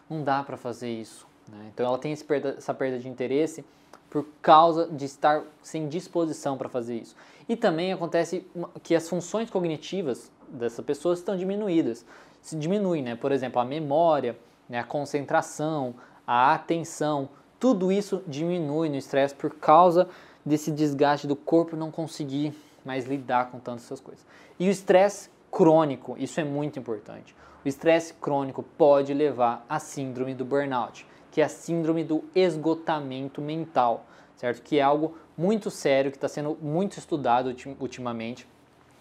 [0.09, 1.27] não dá para fazer isso.
[1.49, 1.71] Né?
[1.73, 3.65] Então ela tem perda, essa perda de interesse
[4.11, 7.17] por causa de estar sem disposição para fazer isso.
[7.49, 8.47] E também acontece
[8.83, 12.05] que as funções cognitivas dessa pessoa estão diminuídas.
[12.43, 13.17] Se diminui, né?
[13.17, 14.37] Por exemplo, a memória,
[14.69, 14.79] né?
[14.79, 15.95] a concentração,
[16.27, 20.09] a atenção, tudo isso diminui no estresse por causa
[20.45, 24.25] desse desgaste do corpo não conseguir mais lidar com tantas essas coisas.
[24.59, 27.35] E o estresse crônico, isso é muito importante.
[27.65, 33.41] O estresse crônico pode levar à síndrome do burnout, que é a síndrome do esgotamento
[33.41, 34.05] mental,
[34.37, 34.63] certo?
[34.63, 38.49] Que é algo muito sério, que está sendo muito estudado ultimamente.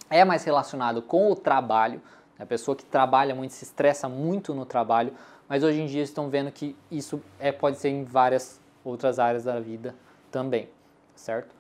[0.10, 2.02] É mais relacionado com o trabalho,
[2.38, 2.44] né?
[2.44, 5.14] a pessoa que trabalha muito se estressa muito no trabalho,
[5.50, 9.44] mas hoje em dia estão vendo que isso é, pode ser em várias outras áreas
[9.44, 9.96] da vida
[10.30, 10.70] também
[11.22, 11.56] certo?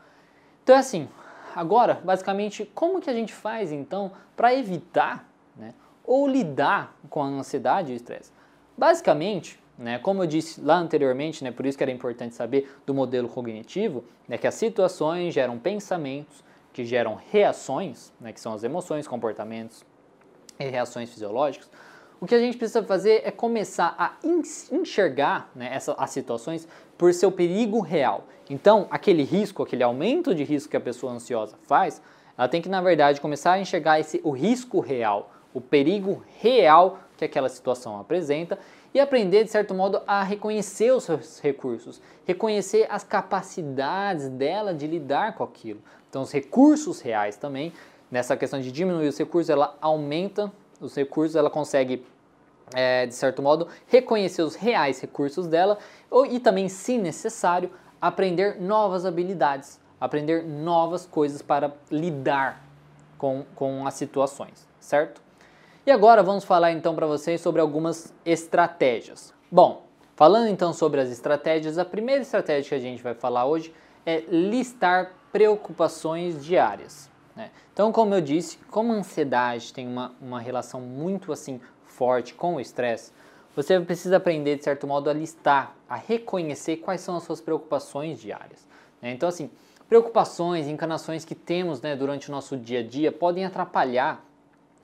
[0.63, 1.07] Então é assim,
[1.55, 7.25] agora, basicamente, como que a gente faz então para evitar né, ou lidar com a
[7.25, 8.31] ansiedade e o estresse?
[8.77, 12.93] Basicamente, né, como eu disse lá anteriormente, né, por isso que era importante saber do
[12.93, 16.43] modelo cognitivo, né, que as situações geram pensamentos,
[16.73, 19.83] que geram reações, né, que são as emoções, comportamentos
[20.59, 21.69] e reações fisiológicas,
[22.19, 24.13] o que a gente precisa fazer é começar a
[24.71, 28.27] enxergar né, essa, as situações por seu perigo real.
[28.51, 32.01] Então, aquele risco, aquele aumento de risco que a pessoa ansiosa faz,
[32.37, 36.99] ela tem que, na verdade, começar a enxergar esse, o risco real, o perigo real
[37.15, 38.59] que aquela situação apresenta
[38.93, 44.85] e aprender, de certo modo, a reconhecer os seus recursos, reconhecer as capacidades dela de
[44.85, 45.79] lidar com aquilo.
[46.09, 47.71] Então, os recursos reais também,
[48.11, 52.05] nessa questão de diminuir os recursos, ela aumenta os recursos, ela consegue,
[52.75, 55.77] é, de certo modo, reconhecer os reais recursos dela
[56.09, 62.65] ou, e também, se necessário, aprender novas habilidades, aprender novas coisas para lidar
[63.17, 65.21] com, com as situações, certo?
[65.85, 69.33] E agora vamos falar então para vocês sobre algumas estratégias.
[69.51, 69.85] Bom,
[70.15, 73.73] falando então sobre as estratégias, a primeira estratégia que a gente vai falar hoje
[74.05, 77.09] é listar preocupações diárias.
[77.35, 77.51] Né?
[77.73, 82.55] Então, como eu disse, como a ansiedade tem uma, uma relação muito assim forte com
[82.55, 83.11] o estresse,
[83.55, 88.19] você precisa aprender, de certo modo, a listar, a reconhecer quais são as suas preocupações
[88.19, 88.65] diárias.
[89.01, 89.11] Né?
[89.11, 89.49] Então, assim,
[89.89, 94.23] preocupações, encanações que temos né, durante o nosso dia a dia podem atrapalhar,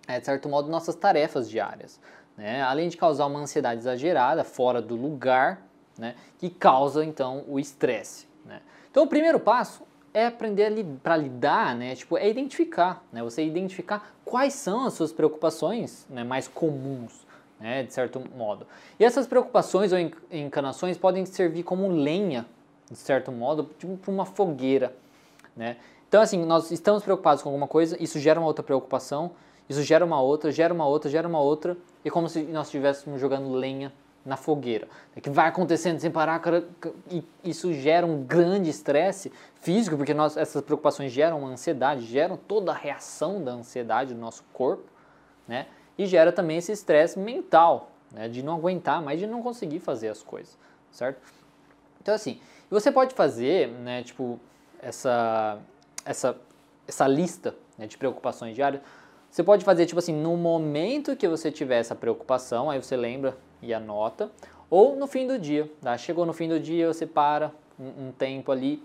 [0.08, 1.99] é, de certo modo, nossas tarefas diárias.
[2.36, 2.62] Né?
[2.62, 5.62] Além de causar uma ansiedade exagerada, fora do lugar,
[5.97, 6.15] né?
[6.38, 8.27] que causa, então, o estresse.
[8.45, 8.62] Né?
[8.91, 11.93] Então, o primeiro passo é aprender para lidar, né?
[11.95, 13.21] Tipo, é identificar, né?
[13.21, 17.27] Você identificar quais são as suas preocupações né, mais comuns,
[17.60, 17.84] né?
[17.84, 18.65] De certo modo.
[19.00, 20.00] E essas preocupações ou
[20.32, 22.46] encanações podem servir como lenha,
[22.89, 24.96] de certo modo, tipo para uma fogueira,
[25.56, 25.78] né?
[26.08, 29.32] Então, assim, nós estamos preocupados com alguma coisa, isso gera uma outra preocupação,
[29.67, 33.20] isso gera uma outra, gera uma outra, gera uma outra, e como se nós estivéssemos
[33.20, 33.91] jogando lenha
[34.26, 36.41] na fogueira, né, que vai acontecendo sem parar,
[37.10, 42.72] e isso gera um grande estresse físico, porque nós, essas preocupações geram ansiedade, geram toda
[42.72, 44.84] a reação da ansiedade do nosso corpo,
[45.48, 45.67] né?
[45.98, 48.28] E gera também esse estresse mental, né?
[48.28, 50.58] De não aguentar mais, de não conseguir fazer as coisas,
[50.92, 51.22] certo?
[52.02, 54.04] Então assim, você pode fazer, né?
[54.04, 54.40] Tipo
[54.82, 55.60] essa
[56.06, 56.36] essa
[56.88, 58.82] essa lista né, de preocupações diárias.
[59.30, 63.38] Você pode fazer tipo assim, no momento que você tiver essa preocupação, aí você lembra
[63.62, 64.32] e anota,
[64.70, 65.70] ou no fim do dia.
[65.82, 65.98] Tá?
[65.98, 68.82] Chegou no fim do dia, você para um, um tempo ali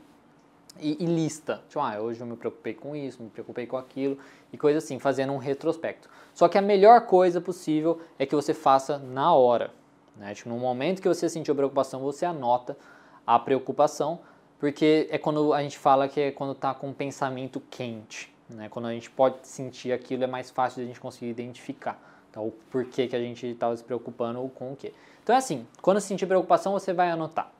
[0.78, 1.62] e, e, lista.
[1.68, 4.18] Tipo, ah, hoje eu me preocupei com isso, me preocupei com aquilo,
[4.52, 6.08] e coisa assim, fazendo um retrospecto.
[6.34, 9.70] Só que a melhor coisa possível é que você faça na hora.
[10.16, 10.34] Né?
[10.34, 12.76] Tipo, no momento que você sentiu preocupação, você anota
[13.26, 14.20] a preocupação,
[14.58, 18.32] porque é quando a gente fala que é quando está com um pensamento quente.
[18.48, 18.68] Né?
[18.68, 22.00] Quando a gente pode sentir aquilo, é mais fácil de a gente conseguir identificar.
[22.30, 24.94] Então, o porquê que a gente estava se preocupando ou com o quê.
[25.22, 27.50] Então é assim, quando sentir preocupação, você vai anotar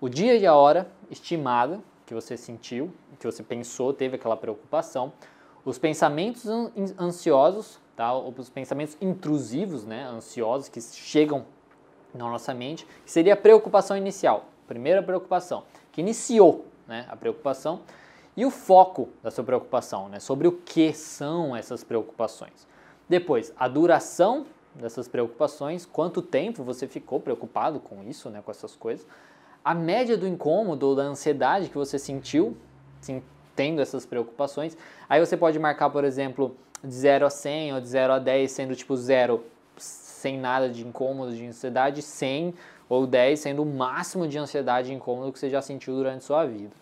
[0.00, 5.12] o dia e a hora estimada que você sentiu, que você pensou, teve aquela preocupação,
[5.64, 6.46] os pensamentos
[6.98, 8.16] ansiosos, tá?
[8.16, 10.04] os pensamentos intrusivos, né?
[10.04, 11.44] ansiosos, que chegam
[12.14, 17.04] na nossa mente, que seria a preocupação inicial, primeira preocupação, que iniciou né?
[17.08, 17.80] a preocupação,
[18.36, 20.20] e o foco da sua preocupação, né?
[20.20, 22.66] sobre o que são essas preocupações.
[23.08, 28.76] Depois, a duração dessas preocupações, quanto tempo você ficou preocupado com isso, né, com essas
[28.76, 29.06] coisas,
[29.66, 32.56] a média do incômodo ou da ansiedade que você sentiu,
[33.00, 33.20] sim,
[33.56, 34.78] tendo essas preocupações.
[35.08, 38.48] Aí você pode marcar, por exemplo, de 0 a 100 ou de 0 a 10
[38.48, 39.42] sendo tipo 0
[39.76, 42.54] sem nada de incômodo, de ansiedade, 100
[42.88, 46.46] ou 10 sendo o máximo de ansiedade e incômodo que você já sentiu durante sua
[46.46, 46.72] vida.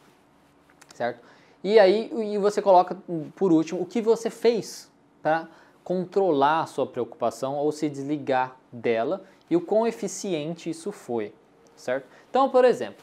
[0.93, 1.21] Certo?
[1.63, 2.99] E aí e você coloca
[3.35, 4.93] por último o que você fez
[5.23, 5.49] para
[5.83, 11.33] controlar a sua preocupação ou se desligar dela e o quão eficiente isso foi,
[11.75, 12.07] certo?
[12.35, 13.01] Então, por exemplo,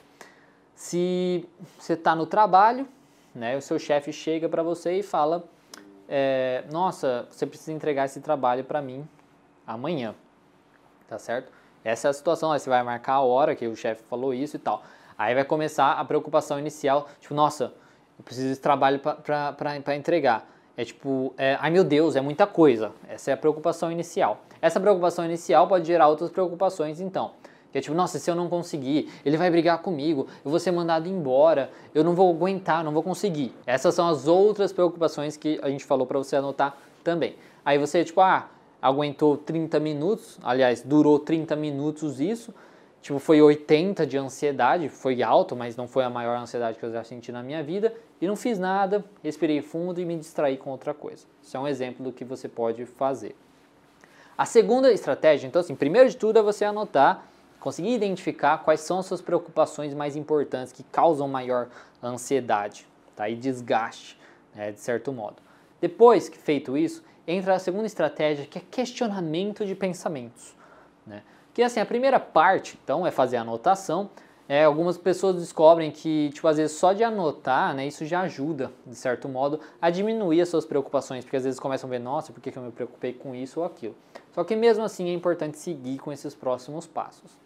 [0.75, 1.47] se
[1.79, 2.85] você está no trabalho,
[3.33, 5.45] né, o seu chefe chega para você e fala,
[6.09, 9.07] é, nossa, você precisa entregar esse trabalho para mim
[9.65, 10.13] amanhã,
[11.07, 11.49] tá certo?
[11.81, 14.57] Essa é a situação, aí você vai marcar a hora que o chefe falou isso
[14.57, 14.83] e tal.
[15.17, 17.73] Aí vai começar a preocupação inicial, tipo, nossa,
[18.19, 20.45] eu preciso desse trabalho para entregar.
[20.75, 22.91] É tipo, é, ai meu Deus, é muita coisa.
[23.07, 24.41] Essa é a preocupação inicial.
[24.61, 27.31] Essa preocupação inicial pode gerar outras preocupações, então.
[27.71, 30.71] Que é tipo, nossa, se eu não conseguir, ele vai brigar comigo, eu vou ser
[30.71, 33.53] mandado embora, eu não vou aguentar, não vou conseguir.
[33.65, 37.35] Essas são as outras preocupações que a gente falou para você anotar também.
[37.63, 38.49] Aí você, tipo, ah,
[38.81, 42.53] aguentou 30 minutos, aliás, durou 30 minutos isso,
[43.01, 46.91] tipo, foi 80 de ansiedade, foi alto, mas não foi a maior ansiedade que eu
[46.91, 50.71] já senti na minha vida, e não fiz nada, respirei fundo e me distraí com
[50.71, 51.25] outra coisa.
[51.41, 53.35] Isso é um exemplo do que você pode fazer.
[54.37, 57.30] A segunda estratégia, então assim, primeiro de tudo é você anotar,
[57.61, 61.69] conseguir identificar quais são as suas preocupações mais importantes que causam maior
[62.03, 63.29] ansiedade tá?
[63.29, 64.19] e desgaste,
[64.53, 65.37] né, de certo modo.
[65.79, 70.55] Depois que feito isso, entra a segunda estratégia que é questionamento de pensamentos.
[71.05, 71.21] Né?
[71.53, 74.09] Que assim, a primeira parte, então, é fazer a anotação.
[74.49, 78.71] É, algumas pessoas descobrem que, tipo, às vezes só de anotar, né, isso já ajuda,
[78.85, 82.33] de certo modo, a diminuir as suas preocupações, porque às vezes começam a ver, nossa,
[82.33, 83.95] por que, eu me preocupei com isso ou aquilo.
[84.33, 87.40] Só que mesmo assim é importante seguir com esses próximos passos.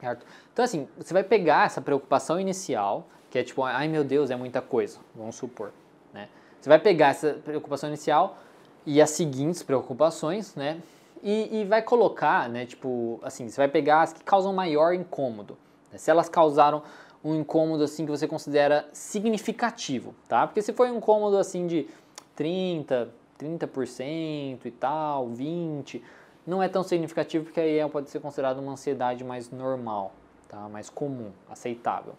[0.00, 0.26] Certo?
[0.52, 4.36] Então, assim, você vai pegar essa preocupação inicial, que é tipo, ai meu Deus, é
[4.36, 5.72] muita coisa, vamos supor.
[6.12, 6.28] Né?
[6.60, 8.38] Você vai pegar essa preocupação inicial
[8.84, 10.80] e as seguintes preocupações, né?
[11.24, 15.56] e, e vai colocar, né, tipo, assim, você vai pegar as que causam maior incômodo.
[15.90, 15.96] Né?
[15.96, 16.82] Se elas causaram
[17.24, 20.46] um incômodo assim que você considera significativo, tá?
[20.46, 21.88] Porque se foi um incômodo assim de
[22.36, 23.08] 30,
[23.40, 26.04] 30% e tal, 20,
[26.46, 30.12] não é tão significativo porque aí pode ser considerado uma ansiedade mais normal,
[30.48, 30.68] tá?
[30.68, 32.14] Mais comum, aceitável.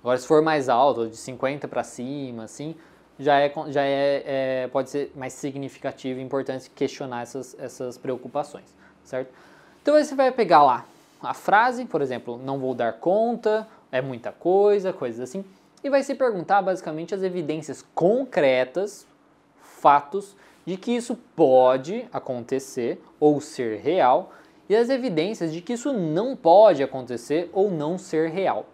[0.00, 2.76] Agora se for mais alto, de 50 para cima, assim,
[3.18, 8.74] já é, já é, é, pode ser mais significativo e importante questionar essas, essas preocupações,
[9.02, 9.32] certo?
[9.82, 10.84] Então você vai pegar lá
[11.22, 15.44] a frase, por exemplo, não vou dar conta, é muita coisa, coisas assim,
[15.82, 19.06] e vai se perguntar basicamente as evidências concretas,
[19.62, 24.32] fatos, de que isso pode acontecer ou ser real,
[24.68, 28.66] e as evidências de que isso não pode acontecer ou não ser real.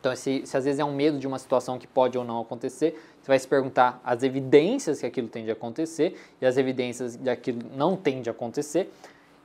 [0.00, 2.40] Então, se, se às vezes é um medo de uma situação que pode ou não
[2.40, 7.14] acontecer, você vai se perguntar as evidências que aquilo tem de acontecer e as evidências
[7.14, 8.92] de aquilo não tem de acontecer.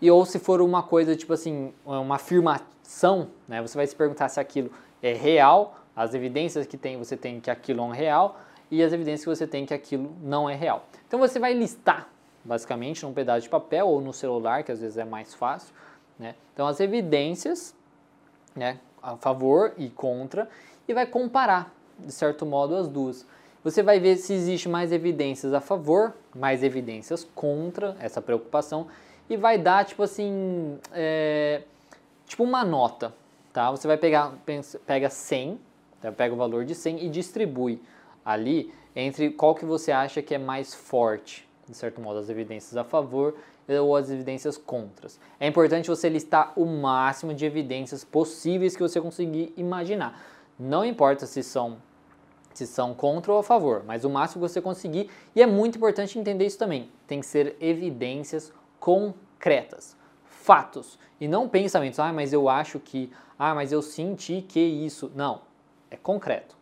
[0.01, 4.29] E ou se for uma coisa tipo assim, uma afirmação, né, você vai se perguntar
[4.29, 8.83] se aquilo é real, as evidências que tem, você tem que aquilo é real e
[8.83, 10.85] as evidências que você tem que aquilo não é real.
[11.07, 12.07] Então você vai listar,
[12.43, 15.73] basicamente, num pedaço de papel ou no celular, que às vezes é mais fácil.
[16.19, 16.35] Né?
[16.53, 17.75] Então as evidências
[18.55, 20.49] né, a favor e contra
[20.87, 23.25] e vai comparar, de certo modo, as duas.
[23.63, 28.87] Você vai ver se existe mais evidências a favor, mais evidências contra essa preocupação
[29.29, 31.63] e vai dar, tipo assim, é,
[32.25, 33.13] tipo uma nota,
[33.51, 33.69] tá?
[33.71, 34.33] Você vai pegar,
[34.85, 35.59] pega 100,
[36.01, 36.11] tá?
[36.11, 37.81] pega o valor de 100 e distribui
[38.27, 42.75] ali entre qual que você acha que é mais forte, de certo modo, as evidências
[42.75, 43.35] a favor
[43.69, 45.19] ou as evidências contras.
[45.39, 50.21] É importante você listar o máximo de evidências possíveis que você conseguir imaginar.
[50.59, 51.77] Não importa se são
[52.53, 55.11] se são contra ou a favor, mas o máximo que você conseguir.
[55.35, 56.89] E é muito importante entender isso também.
[57.05, 61.99] Tem que ser evidências concretas, fatos e não pensamentos.
[61.99, 63.11] Ah, mas eu acho que.
[63.37, 65.11] Ah, mas eu senti que isso.
[65.15, 65.41] Não,
[65.91, 66.57] é concreto.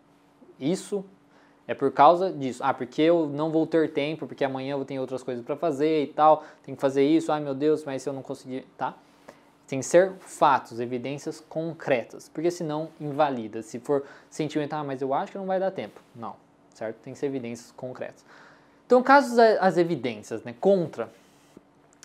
[0.60, 1.06] Isso
[1.67, 2.63] é por causa disso.
[2.63, 6.04] Ah, porque eu não vou ter tempo, porque amanhã eu ter outras coisas para fazer
[6.04, 6.43] e tal.
[6.63, 7.32] Tem que fazer isso.
[7.32, 8.95] Ai meu Deus, mas se eu não conseguir, tá?
[9.67, 13.63] Tem que ser fatos, evidências concretas, porque senão invalida.
[13.63, 15.99] Se for sentimental, ah, mas eu acho que não vai dar tempo.
[16.15, 16.36] Não,
[16.75, 16.97] certo?
[16.97, 18.23] Tem que ser evidências concretas.
[18.86, 21.10] Então, caso as evidências né, contra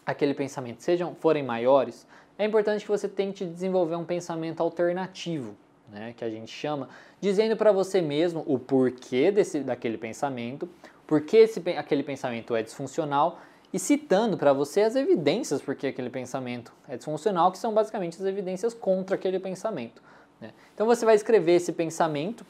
[0.06, 2.06] aquele pensamento sejam forem maiores,
[2.38, 5.54] é importante que você tente desenvolver um pensamento alternativo,
[5.90, 6.88] né, que a gente chama,
[7.20, 10.68] dizendo para você mesmo o porquê desse, daquele pensamento,
[11.06, 13.40] porquê esse, aquele pensamento é disfuncional
[13.72, 18.26] e citando para você as evidências porque aquele pensamento é disfuncional, que são basicamente as
[18.26, 20.02] evidências contra aquele pensamento.
[20.40, 20.52] Né?
[20.74, 22.44] Então você vai escrever esse pensamento,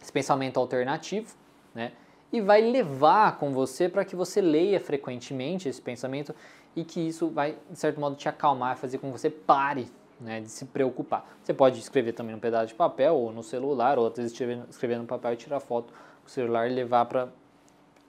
[0.00, 1.34] esse pensamento alternativo,
[1.74, 1.92] né?
[2.32, 6.34] e vai levar com você para que você leia frequentemente esse pensamento
[6.74, 9.88] e que isso vai, de certo modo, te acalmar, fazer com que você pare
[10.20, 11.26] né, de se preocupar.
[11.42, 14.62] Você pode escrever também num pedaço de papel ou no celular, ou às vezes escrever,
[14.68, 17.28] escrever no papel e tirar foto com o celular e levar para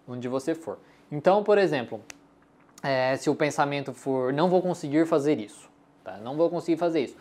[0.07, 0.77] onde você for.
[1.11, 2.01] Então, por exemplo,
[2.81, 5.69] é, se o pensamento for não vou conseguir fazer isso,
[6.03, 6.17] tá?
[6.17, 7.17] não vou conseguir fazer isso,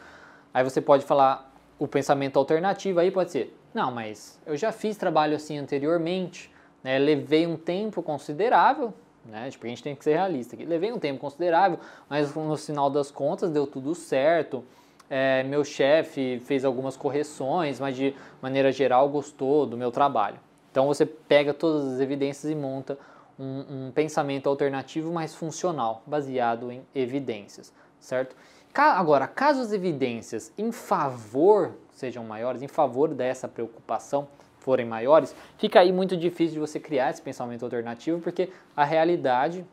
[0.53, 4.97] aí você pode falar o pensamento alternativo aí pode ser não, mas eu já fiz
[4.97, 6.99] trabalho assim anteriormente, né?
[6.99, 8.93] levei um tempo considerável,
[9.25, 9.51] né?
[9.51, 10.57] Tipo, a gente tem que ser realista.
[10.57, 14.65] Levei um tempo considerável, mas no final das contas deu tudo certo.
[15.09, 20.39] É, meu chefe fez algumas correções, mas de maneira geral gostou do meu trabalho.
[20.71, 22.99] Então você pega todas as evidências e monta
[23.39, 28.35] um, um pensamento alternativo mais funcional, baseado em evidências, certo?
[28.75, 34.27] Agora, caso as evidências em favor sejam maiores, em favor dessa preocupação,
[34.63, 39.65] forem maiores, fica aí muito difícil de você criar esse pensamento alternativo, porque a realidade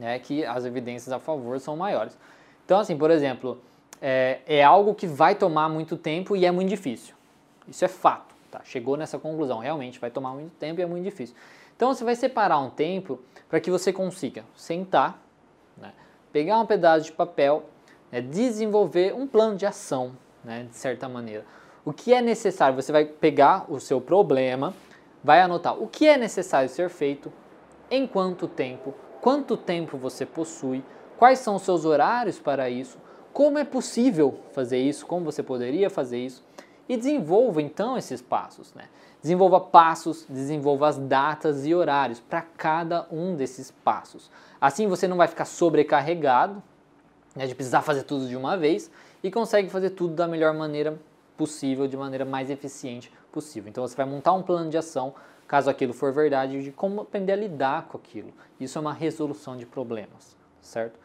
[0.00, 2.18] é que as evidências a favor são maiores.
[2.64, 3.60] Então, assim, por exemplo,
[4.00, 7.14] é, é algo que vai tomar muito tempo e é muito difícil.
[7.68, 8.60] Isso é fato, tá?
[8.64, 11.36] Chegou nessa conclusão, realmente vai tomar muito tempo e é muito difícil.
[11.76, 15.22] Então, você vai separar um tempo para que você consiga sentar,
[15.76, 15.92] né,
[16.32, 17.64] pegar um pedaço de papel,
[18.10, 21.44] né, desenvolver um plano de ação, né, de certa maneira
[21.86, 22.74] o que é necessário.
[22.74, 24.74] Você vai pegar o seu problema,
[25.22, 27.32] vai anotar o que é necessário ser feito,
[27.88, 30.84] em quanto tempo, quanto tempo você possui,
[31.16, 32.98] quais são os seus horários para isso,
[33.32, 36.44] como é possível fazer isso, como você poderia fazer isso
[36.88, 38.84] e desenvolva então esses passos, né?
[39.22, 44.30] Desenvolva passos, desenvolva as datas e horários para cada um desses passos.
[44.60, 46.62] Assim você não vai ficar sobrecarregado
[47.34, 48.90] né, de precisar fazer tudo de uma vez
[49.22, 50.98] e consegue fazer tudo da melhor maneira
[51.36, 53.68] possível, de maneira mais eficiente possível.
[53.68, 55.14] Então você vai montar um plano de ação,
[55.46, 58.32] caso aquilo for verdade, de como aprender a lidar com aquilo.
[58.58, 60.98] Isso é uma resolução de problemas, certo?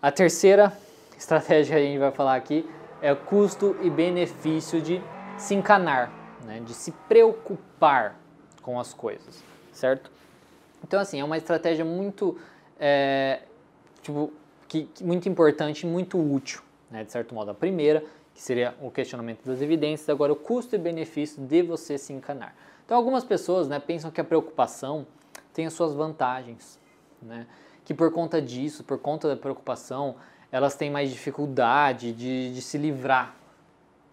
[0.00, 0.72] A terceira
[1.16, 2.68] estratégia que a gente vai falar aqui
[3.02, 5.02] é o custo e benefício de
[5.36, 6.12] se encanar,
[6.44, 6.60] né?
[6.60, 8.16] de se preocupar
[8.62, 9.42] com as coisas,
[9.72, 10.10] certo?
[10.82, 12.38] Então assim, é uma estratégia muito,
[12.78, 13.40] é,
[14.02, 14.32] tipo,
[14.66, 17.04] que, que muito importante, muito útil, né?
[17.04, 17.50] de certo modo.
[17.50, 18.04] A primeira
[18.38, 22.54] que seria o questionamento das evidências, agora o custo e benefício de você se encanar.
[22.84, 25.04] Então algumas pessoas né, pensam que a preocupação
[25.52, 26.78] tem as suas vantagens,
[27.20, 27.48] né?
[27.84, 30.14] que por conta disso, por conta da preocupação,
[30.52, 33.34] elas têm mais dificuldade de, de se livrar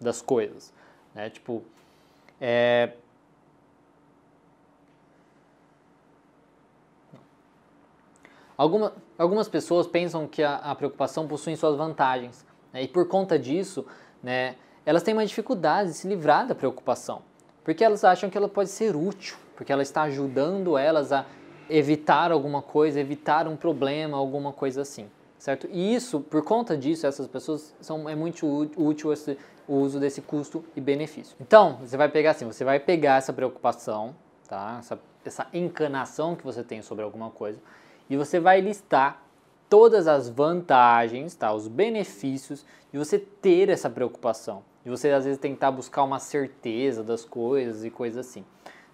[0.00, 0.74] das coisas.
[1.14, 1.30] Né?
[1.30, 1.62] Tipo,
[2.40, 2.94] é...
[8.58, 12.82] Alguma, algumas pessoas pensam que a, a preocupação possui suas vantagens, né?
[12.82, 13.86] e por conta disso,
[14.22, 17.22] né, elas têm uma dificuldade de se livrar da preocupação,
[17.64, 21.26] porque elas acham que ela pode ser útil, porque ela está ajudando elas a
[21.68, 25.68] evitar alguma coisa, evitar um problema, alguma coisa assim, certo?
[25.72, 30.22] E isso, por conta disso, essas pessoas são é muito útil esse, o uso desse
[30.22, 31.36] custo e benefício.
[31.40, 34.14] Então, você vai pegar assim, você vai pegar essa preocupação,
[34.48, 34.76] tá?
[34.78, 37.60] Essa, essa encanação que você tem sobre alguma coisa
[38.08, 39.25] e você vai listar
[39.68, 41.52] todas as vantagens, tá?
[41.52, 47.02] os benefícios de você ter essa preocupação, de você às vezes tentar buscar uma certeza
[47.02, 48.44] das coisas e coisas assim,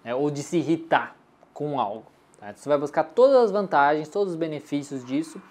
[0.03, 0.15] né?
[0.15, 1.15] ou de se irritar
[1.53, 2.05] com algo.
[2.39, 2.53] Tá?
[2.55, 5.41] Você vai buscar todas as vantagens, todos os benefícios disso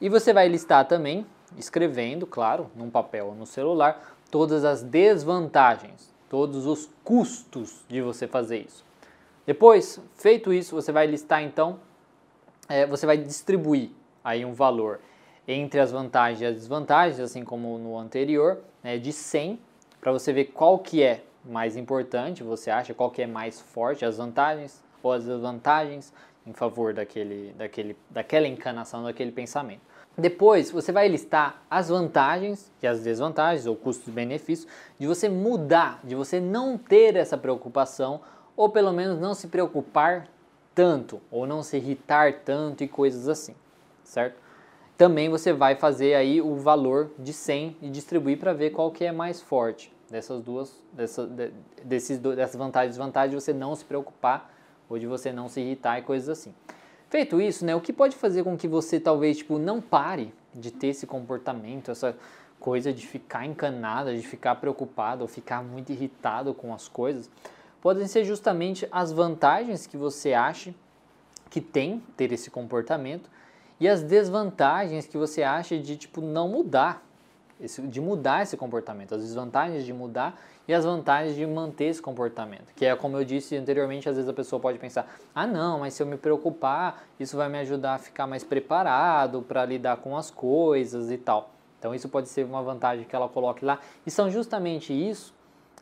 [0.00, 6.12] e você vai listar também, escrevendo, claro, num papel ou no celular, todas as desvantagens,
[6.28, 8.84] todos os custos de você fazer isso.
[9.46, 11.78] Depois, feito isso, você vai listar então,
[12.68, 13.90] é, você vai distribuir
[14.24, 15.00] aí um valor
[15.46, 19.60] entre as vantagens e as desvantagens, assim como no anterior, né, de 100,
[20.00, 24.04] para você ver qual que é mais importante, você acha qual que é mais forte,
[24.04, 26.12] as vantagens ou as desvantagens
[26.46, 29.82] em favor daquele, daquele, daquela encanação, daquele pensamento.
[30.16, 35.28] Depois, você vai listar as vantagens e as desvantagens, ou custos e benefícios, de você
[35.28, 38.20] mudar, de você não ter essa preocupação,
[38.56, 40.28] ou pelo menos não se preocupar
[40.74, 43.54] tanto, ou não se irritar tanto e coisas assim
[44.04, 44.40] certo?
[44.96, 49.04] Também você vai fazer aí o valor de 100 e distribuir para ver qual que
[49.04, 51.50] é mais forte dessas duas, dessa, de,
[51.82, 54.54] desses, dessas vantagens e desvantagens de você não se preocupar
[54.88, 56.54] ou de você não se irritar e coisas assim.
[57.08, 60.70] Feito isso, né, o que pode fazer com que você talvez tipo, não pare de
[60.70, 62.16] ter esse comportamento, essa
[62.60, 67.28] coisa de ficar encanada, de ficar preocupado ou ficar muito irritado com as coisas,
[67.80, 70.74] podem ser justamente as vantagens que você acha
[71.50, 73.28] que tem ter esse comportamento
[73.80, 77.02] e as desvantagens que você acha de tipo não mudar
[77.60, 82.00] esse, de mudar esse comportamento, as desvantagens de mudar e as vantagens de manter esse
[82.00, 82.72] comportamento.
[82.74, 85.94] Que é como eu disse anteriormente, às vezes a pessoa pode pensar: ah, não, mas
[85.94, 90.16] se eu me preocupar, isso vai me ajudar a ficar mais preparado para lidar com
[90.16, 91.50] as coisas e tal.
[91.78, 93.78] Então, isso pode ser uma vantagem que ela coloque lá.
[94.06, 95.34] E são justamente isso,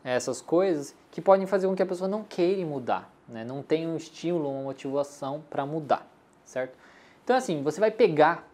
[0.03, 3.45] essas coisas, que podem fazer com que a pessoa não queira mudar, né?
[3.45, 6.05] não tenha um estímulo, uma motivação para mudar,
[6.45, 6.77] certo?
[7.25, 8.49] Então, assim, você vai pegar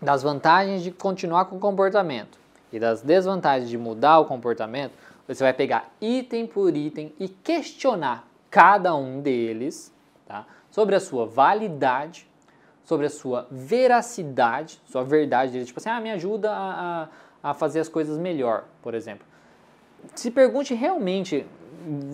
[0.00, 2.38] das vantagens de continuar com o comportamento
[2.72, 4.92] e das desvantagens de mudar o comportamento,
[5.26, 9.92] você vai pegar item por item e questionar cada um deles
[10.26, 10.46] tá?
[10.70, 12.28] sobre a sua validade,
[12.84, 17.08] sobre a sua veracidade, sua verdade tipo assim, ah, me ajuda a,
[17.42, 19.26] a, a fazer as coisas melhor, por exemplo.
[20.14, 21.46] Se pergunte realmente,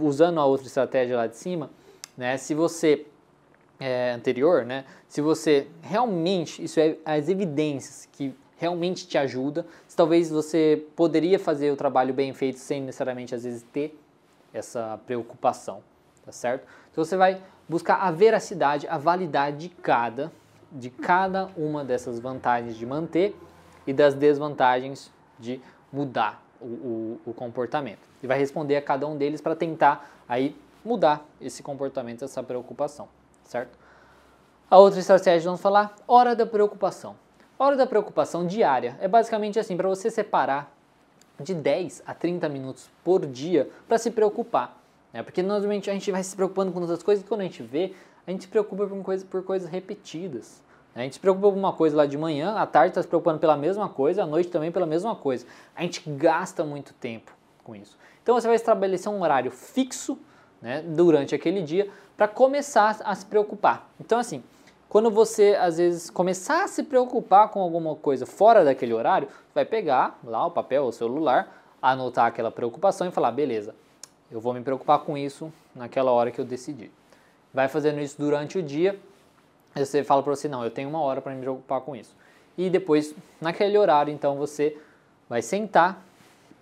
[0.00, 1.70] usando a outra estratégia lá de cima,
[2.16, 3.06] né, se você
[3.80, 9.96] é, anterior, né, se você realmente, isso é as evidências que realmente te ajuda, se
[9.96, 13.98] talvez você poderia fazer o trabalho bem feito sem necessariamente às vezes ter
[14.52, 15.82] essa preocupação,
[16.24, 16.66] tá certo?
[16.92, 20.30] Então você vai buscar a veracidade, a validade de cada
[20.70, 23.34] de cada uma dessas vantagens de manter
[23.86, 25.60] e das desvantagens de
[25.92, 28.08] mudar o, o, o comportamento.
[28.22, 33.08] E vai responder a cada um deles para tentar aí mudar esse comportamento, essa preocupação,
[33.50, 33.76] certo?
[34.70, 37.16] A outra estratégia vamos falar, hora da preocupação.
[37.58, 40.72] Hora da preocupação diária é basicamente assim, para você separar
[41.38, 44.78] de 10 a 30 minutos por dia para se preocupar.
[45.12, 45.22] Né?
[45.24, 47.92] Porque normalmente a gente vai se preocupando com outras coisas e quando a gente vê,
[48.24, 50.62] a gente se preocupa por, coisa, por coisas repetidas.
[50.94, 53.40] A gente se preocupa por uma coisa lá de manhã, à tarde está se preocupando
[53.40, 55.44] pela mesma coisa, à noite também pela mesma coisa.
[55.74, 57.32] A gente gasta muito tempo
[57.64, 57.98] com isso.
[58.22, 60.18] Então você vai estabelecer um horário fixo
[60.62, 61.90] né, durante aquele dia
[62.20, 63.88] para começar a se preocupar.
[63.98, 64.44] Então, assim,
[64.90, 69.64] quando você às vezes começar a se preocupar com alguma coisa fora daquele horário, vai
[69.64, 73.74] pegar lá o papel, o celular, anotar aquela preocupação e falar: beleza,
[74.30, 76.90] eu vou me preocupar com isso naquela hora que eu decidi.
[77.54, 79.00] Vai fazendo isso durante o dia
[79.74, 82.14] você fala para você, não, eu tenho uma hora para me preocupar com isso.
[82.58, 84.76] E depois, naquele horário, então, você
[85.26, 86.04] vai sentar,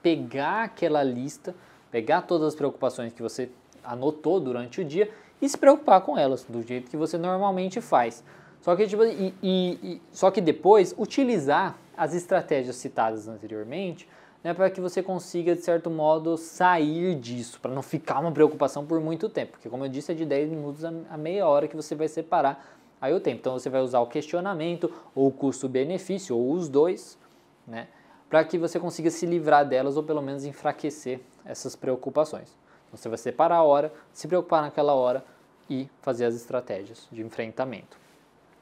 [0.01, 1.53] pegar aquela lista,
[1.91, 3.51] pegar todas as preocupações que você
[3.83, 8.24] anotou durante o dia e se preocupar com elas, do jeito que você normalmente faz.
[8.61, 14.09] Só que, tipo, e, e, e, só que depois, utilizar as estratégias citadas anteriormente
[14.43, 18.86] né, para que você consiga, de certo modo, sair disso, para não ficar uma preocupação
[18.86, 19.53] por muito tempo.
[19.53, 22.76] Porque, como eu disse, é de 10 minutos a meia hora que você vai separar
[23.01, 23.41] aí o tempo.
[23.41, 27.18] Então você vai usar o questionamento, ou o custo-benefício, ou os dois,
[27.66, 27.89] né?
[28.28, 32.55] Para que você consiga se livrar delas ou pelo menos enfraquecer essas preocupações.
[32.89, 35.24] Então, você vai separar a hora, se preocupar naquela hora
[35.68, 37.99] e fazer as estratégias de enfrentamento.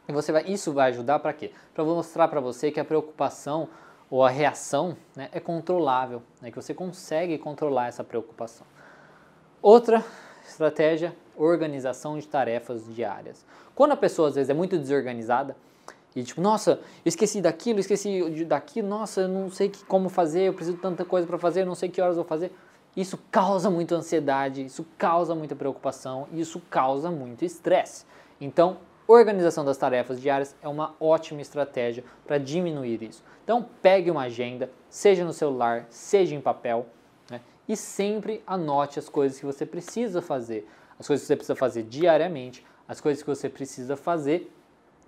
[0.08, 1.52] E você vai, isso vai ajudar para quê?
[1.74, 3.68] Para mostrar para você que a preocupação
[4.10, 8.66] ou a reação né, é controlável, né, que você consegue controlar essa preocupação.
[9.60, 10.04] Outra
[10.46, 13.44] estratégia, organização de tarefas diárias.
[13.74, 15.56] Quando a pessoa às vezes é muito desorganizada
[16.14, 20.76] e tipo, nossa, esqueci daquilo, esqueci daquilo, nossa, eu não sei como fazer, eu preciso
[20.76, 22.52] de tanta coisa para fazer, eu não sei que horas vou fazer.
[22.96, 28.06] Isso causa muita ansiedade, isso causa muita preocupação, isso causa muito estresse.
[28.40, 33.22] Então, organização das tarefas diárias é uma ótima estratégia para diminuir isso.
[33.44, 36.86] Então, pegue uma agenda, seja no celular, seja em papel,
[37.30, 40.66] né, e sempre anote as coisas que você precisa fazer,
[40.98, 44.50] as coisas que você precisa fazer diariamente, as coisas que você precisa fazer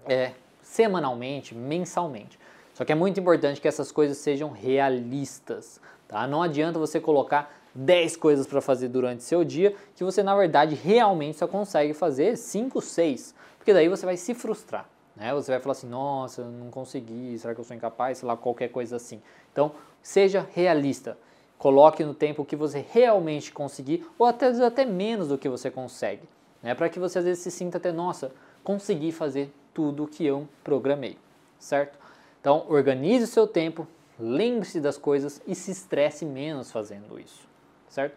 [0.06, 0.32] é,
[0.62, 2.38] semanalmente, mensalmente.
[2.74, 5.80] Só que é muito importante que essas coisas sejam realistas.
[6.06, 6.26] Tá?
[6.26, 10.74] Não adianta você colocar 10 coisas para fazer durante seu dia que você na verdade
[10.74, 14.88] realmente só consegue fazer 5, 6, porque daí você vai se frustrar.
[15.16, 15.32] Né?
[15.34, 18.68] Você vai falar assim, nossa, não consegui, será que eu sou incapaz, sei lá, qualquer
[18.68, 19.20] coisa assim.
[19.52, 19.72] Então,
[20.02, 21.18] seja realista.
[21.58, 26.22] Coloque no tempo que você realmente conseguir, ou até, até menos do que você consegue
[26.62, 26.74] né?
[26.74, 30.48] Para que você às vezes se sinta até, nossa, consegui fazer tudo o que eu
[30.64, 31.16] programei,
[31.58, 31.98] certo?
[32.40, 33.86] Então, organize o seu tempo,
[34.18, 37.47] lembre-se das coisas e se estresse menos fazendo isso,
[37.88, 38.16] certo?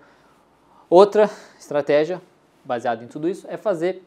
[0.89, 2.21] Outra estratégia
[2.65, 4.03] baseada em tudo isso é fazer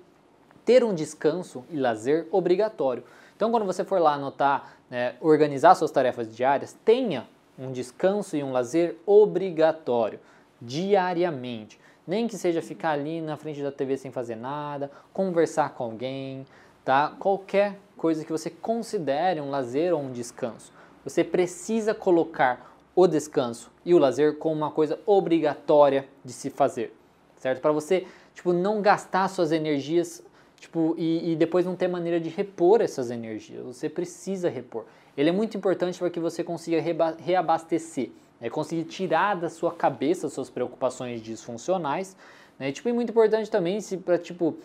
[0.65, 3.05] ter um descanso e lazer obrigatório.
[3.37, 7.27] Então, quando você for lá anotar, né, organizar suas tarefas diárias, tenha
[7.59, 10.19] um descanso e um lazer obrigatório
[10.61, 11.81] diariamente.
[12.07, 16.47] Nem que seja ficar ali na frente da TV sem fazer nada, conversar com alguém,
[16.85, 17.15] tá?
[17.19, 20.73] Qualquer coisa que você considere um lazer ou um descanso.
[21.05, 26.95] Você precisa colocar o descanso e o lazer como uma coisa obrigatória de se fazer,
[27.37, 27.61] certo?
[27.61, 30.23] Para você, tipo, não gastar suas energias,
[30.59, 33.65] tipo, e, e depois não ter maneira de repor essas energias.
[33.65, 34.85] Você precisa repor.
[35.17, 36.81] Ele é muito importante para que você consiga
[37.19, 38.51] reabastecer, né?
[38.51, 42.17] conseguir tirar da sua cabeça suas preocupações disfuncionais.
[42.59, 42.73] Né?
[42.73, 44.57] Tipo, é muito importante também para tipo,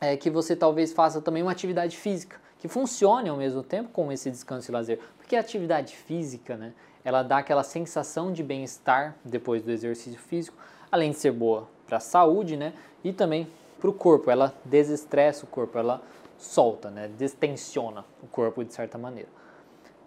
[0.00, 4.12] é, que você talvez faça também uma atividade física que funcione ao mesmo tempo com
[4.12, 5.00] esse descanso e lazer.
[5.16, 6.72] Porque a atividade física, né,
[7.04, 10.56] ela dá aquela sensação de bem-estar depois do exercício físico,
[10.90, 12.72] além de ser boa para a saúde, né,
[13.02, 13.48] e também
[13.80, 14.30] para o corpo.
[14.30, 16.02] Ela desestressa o corpo, ela
[16.38, 19.28] solta, né, destensiona o corpo de certa maneira.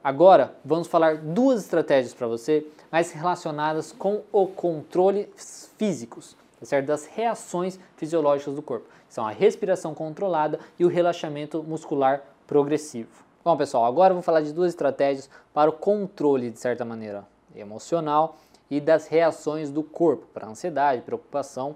[0.04, 5.30] Agora, vamos falar duas estratégias para você, mais relacionadas com o controle
[5.78, 6.88] físicos, tá certo?
[6.88, 8.86] das reações fisiológicas do corpo.
[9.08, 13.24] São a respiração controlada e o relaxamento muscular progressivo.
[13.44, 17.26] Bom, pessoal, agora eu vou falar de duas estratégias para o controle, de certa maneira,
[17.54, 18.38] emocional
[18.72, 21.76] e das reações do corpo para ansiedade, preocupação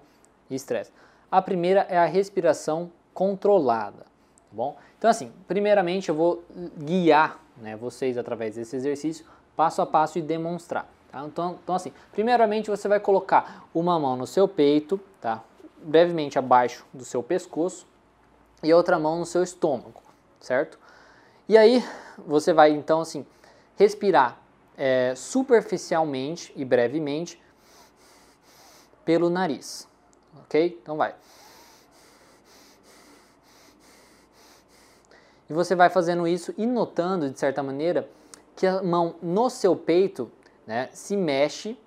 [0.50, 0.94] e estresse.
[1.30, 4.78] A primeira é a respiração controlada, tá bom?
[4.98, 6.42] Então, assim, primeiramente eu vou
[6.78, 10.90] guiar né, vocês através desse exercício, passo a passo e demonstrar.
[11.12, 11.26] Tá?
[11.26, 15.44] Então, então, assim, primeiramente você vai colocar uma mão no seu peito, tá?
[15.84, 17.86] brevemente abaixo do seu pescoço,
[18.64, 20.08] e outra mão no seu estômago
[20.40, 20.80] certo?
[21.50, 21.84] E aí
[22.18, 23.26] você vai então assim
[23.76, 24.42] respirar
[24.76, 27.42] é, superficialmente e brevemente
[29.06, 29.88] pelo nariz,
[30.44, 30.78] ok?
[30.82, 31.16] Então vai.
[35.50, 38.10] E você vai fazendo isso e notando de certa maneira
[38.56, 40.30] que a mão no seu peito
[40.66, 41.78] né, se mexe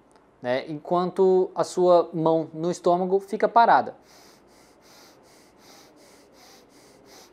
[0.40, 3.94] né, enquanto a sua mão no estômago fica parada.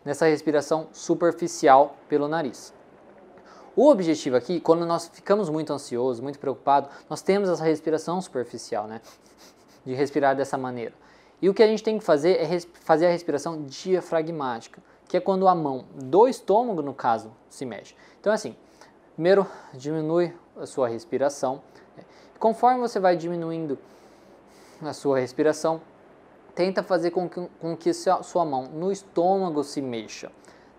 [0.08, 2.74] Nessa respiração superficial pelo nariz.
[3.76, 8.88] O objetivo aqui, quando nós ficamos muito ansiosos, muito preocupados, nós temos essa respiração superficial,
[8.88, 9.02] né?
[9.86, 10.94] De respirar dessa maneira.
[11.42, 15.20] E o que a gente tem que fazer é fazer a respiração diafragmática, que é
[15.20, 17.94] quando a mão do estômago, no caso, se mexe.
[18.22, 18.56] Então, assim,
[19.14, 21.62] primeiro diminui a sua respiração.
[22.40, 23.78] Conforme você vai diminuindo
[24.82, 25.82] a sua respiração,
[26.58, 30.32] tenta fazer com que, com que sua mão no estômago se mexa,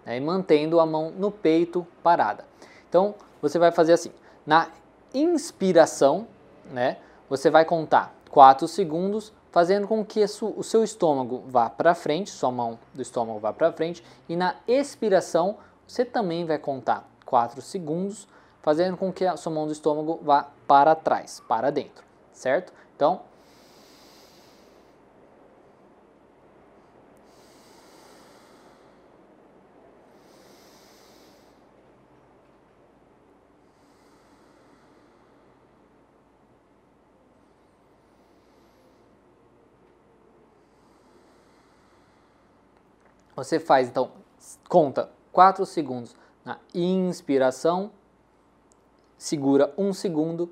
[0.05, 2.45] né, mantendo a mão no peito parada.
[2.89, 4.11] Então, você vai fazer assim,
[4.45, 4.66] na
[5.14, 6.26] inspiração,
[6.68, 6.97] né,
[7.31, 12.51] você vai contar 4 segundos, fazendo com que o seu estômago vá para frente, sua
[12.51, 18.26] mão do estômago vá para frente, e na expiração, você também vai contar 4 segundos,
[18.62, 22.72] fazendo com que a sua mão do estômago vá para trás, para dentro, certo?
[22.97, 23.20] Então,
[43.39, 44.11] Você faz então,
[44.68, 47.93] conta 4 segundos na inspiração,
[49.16, 50.51] segura 1 segundo,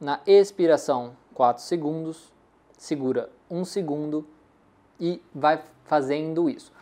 [0.00, 2.32] na expiração 4 segundos,
[2.78, 4.24] segura 1 segundo
[5.00, 6.72] e vai fazendo isso.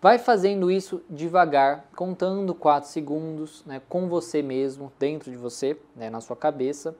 [0.00, 6.10] Vai fazendo isso devagar, contando 4 segundos, né, com você mesmo, dentro de você, né,
[6.10, 6.92] na sua cabeça.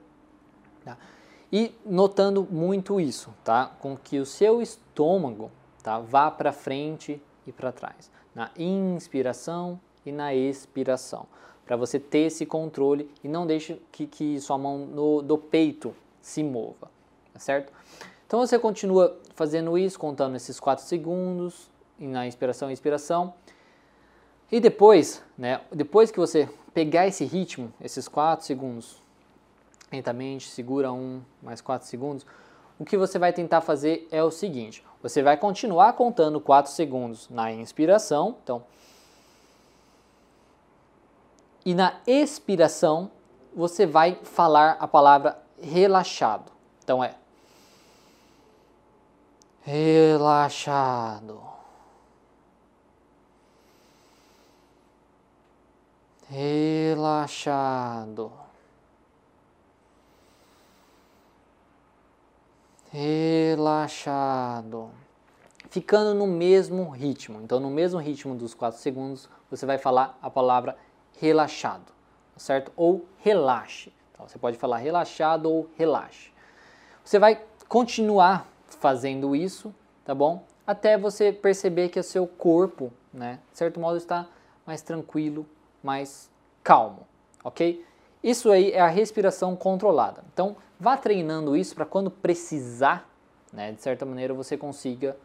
[0.85, 0.97] Tá?
[1.51, 3.75] E notando muito isso, tá?
[3.81, 5.51] Com que o seu estômago
[5.83, 11.25] tá, vá para frente e para trás, na inspiração e na expiração,
[11.65, 15.95] para você ter esse controle e não deixe que, que sua mão no, do peito
[16.21, 16.89] se mova,
[17.33, 17.71] tá certo?
[18.25, 21.69] Então você continua fazendo isso, contando esses 4 segundos
[21.99, 23.33] na inspiração e expiração.
[24.51, 29.01] E depois, né, depois que você pegar esse ritmo, esses 4 segundos,
[29.91, 32.25] lentamente, segura um, mais 4 segundos,
[32.79, 37.29] o que você vai tentar fazer é o seguinte: você vai continuar contando 4 segundos
[37.29, 38.63] na inspiração, então.
[41.65, 43.11] E na expiração,
[43.53, 46.49] você vai falar a palavra relaxado.
[46.81, 47.15] Então é
[49.61, 51.43] relaxado.
[56.29, 58.31] Relaxado.
[62.93, 64.91] Relaxado,
[65.71, 67.41] ficando no mesmo ritmo.
[67.41, 70.77] Então, no mesmo ritmo dos 4 segundos, você vai falar a palavra
[71.19, 71.91] relaxado,
[72.37, 72.71] certo?
[72.75, 73.91] Ou relaxe.
[74.11, 76.31] Então, você pode falar relaxado ou relaxe.
[77.03, 79.73] Você vai continuar fazendo isso,
[80.05, 80.43] tá bom?
[80.65, 84.27] Até você perceber que o seu corpo, né, de certo modo, está
[84.67, 85.47] mais tranquilo,
[85.81, 86.29] mais
[86.63, 87.07] calmo,
[87.43, 87.83] ok?
[88.23, 90.23] Isso aí é a respiração controlada.
[90.31, 93.09] Então, vá treinando isso para quando precisar,
[93.53, 95.15] né, de certa maneira, você consiga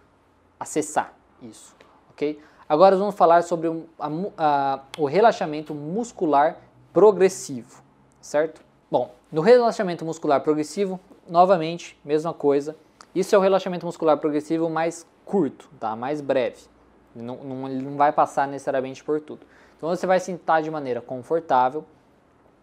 [0.58, 1.74] acessar isso,
[2.10, 2.40] ok?
[2.68, 6.58] Agora vamos falar sobre a, a, o relaxamento muscular
[6.92, 7.82] progressivo,
[8.20, 8.60] certo?
[8.88, 12.76] Bom, no relaxamento muscular progressivo, novamente, mesma coisa.
[13.12, 15.96] Isso é o relaxamento muscular progressivo mais curto, tá?
[15.96, 16.68] mais breve.
[17.16, 19.44] Não, não, ele não vai passar necessariamente por tudo.
[19.76, 21.84] Então você vai sentar de maneira confortável,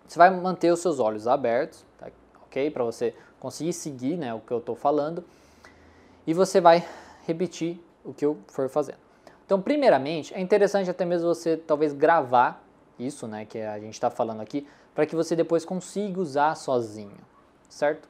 [0.08, 2.10] você vai manter os seus olhos abertos, tá?
[2.56, 2.72] Ok?
[2.72, 5.24] Para você conseguir seguir né, o que eu estou falando.
[6.26, 6.88] E você vai
[7.28, 8.97] repetir o que eu for fazendo.
[9.45, 12.64] Então, primeiramente, é interessante até mesmo você talvez gravar
[12.97, 17.18] isso, né, que a gente está falando aqui, para que você depois consiga usar sozinho,
[17.68, 18.08] certo?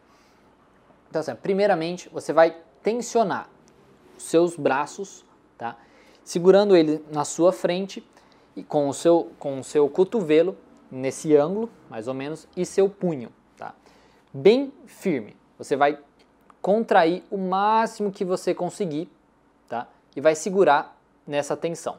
[1.09, 3.49] Então, assim, primeiramente, você vai tensionar
[4.15, 5.25] os seus braços,
[5.57, 5.75] tá?
[6.23, 8.07] Segurando ele na sua frente
[8.55, 10.55] e com o seu, com o seu cotovelo
[10.91, 13.31] nesse ângulo, mais ou menos, e seu punho?
[14.37, 15.33] Bem firme.
[15.57, 15.97] Você vai
[16.61, 19.09] contrair o máximo que você conseguir,
[19.65, 19.87] tá?
[20.13, 21.97] E vai segurar nessa tensão.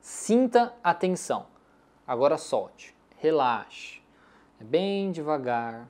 [0.00, 1.44] Sinta a tensão.
[2.06, 4.00] Agora solte, relaxe.
[4.58, 5.86] É bem devagar,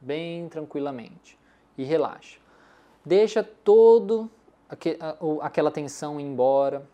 [0.00, 1.38] bem tranquilamente.
[1.76, 2.38] E relaxa.
[3.04, 4.30] Deixa todo
[5.42, 6.88] aquela tensão embora.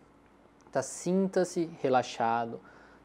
[0.76, 0.82] Tá?
[0.82, 2.60] Sinta-se relaxado.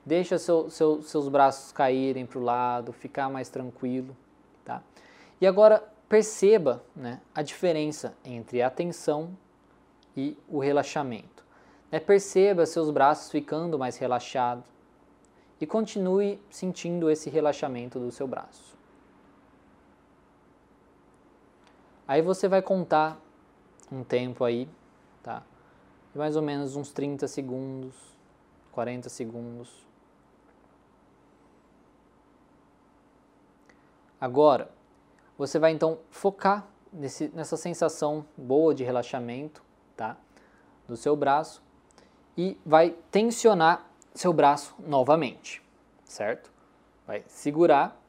[0.05, 4.13] Deixa seu, seu, seus braços caírem para o lado, ficar mais tranquilo.
[4.65, 4.83] Tá?
[5.39, 9.37] E agora perceba né, a diferença entre a tensão
[10.17, 11.45] e o relaxamento.
[11.89, 14.65] Né, perceba seus braços ficando mais relaxados
[15.57, 18.77] e continue sentindo esse relaxamento do seu braço.
[22.05, 23.17] Aí você vai contar
[23.89, 24.67] um tempo aí,
[25.23, 25.41] tá?
[26.11, 27.95] De mais ou menos uns 30 segundos,
[28.71, 29.85] 40 segundos.
[34.19, 34.69] Agora,
[35.37, 39.63] você vai então focar nesse, nessa sensação boa de relaxamento,
[39.95, 40.17] tá?
[40.87, 41.63] Do seu braço
[42.37, 45.63] e vai tensionar seu braço novamente,
[46.03, 46.51] certo?
[47.07, 47.99] Vai segurar.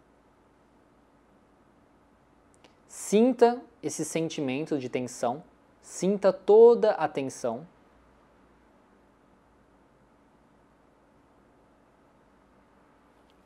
[2.86, 5.42] Sinta esse sentimento de tensão,
[5.80, 7.66] sinta toda a tensão.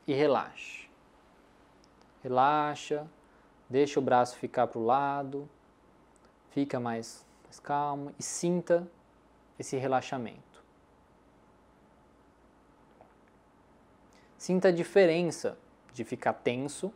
[0.07, 0.89] E relaxe.
[2.23, 3.05] Relaxa,
[3.69, 5.49] deixa o braço ficar para o lado,
[6.51, 8.87] fica mais, mais calmo e sinta
[9.59, 10.63] esse relaxamento.
[14.37, 15.57] Sinta a diferença
[15.93, 16.93] de ficar tenso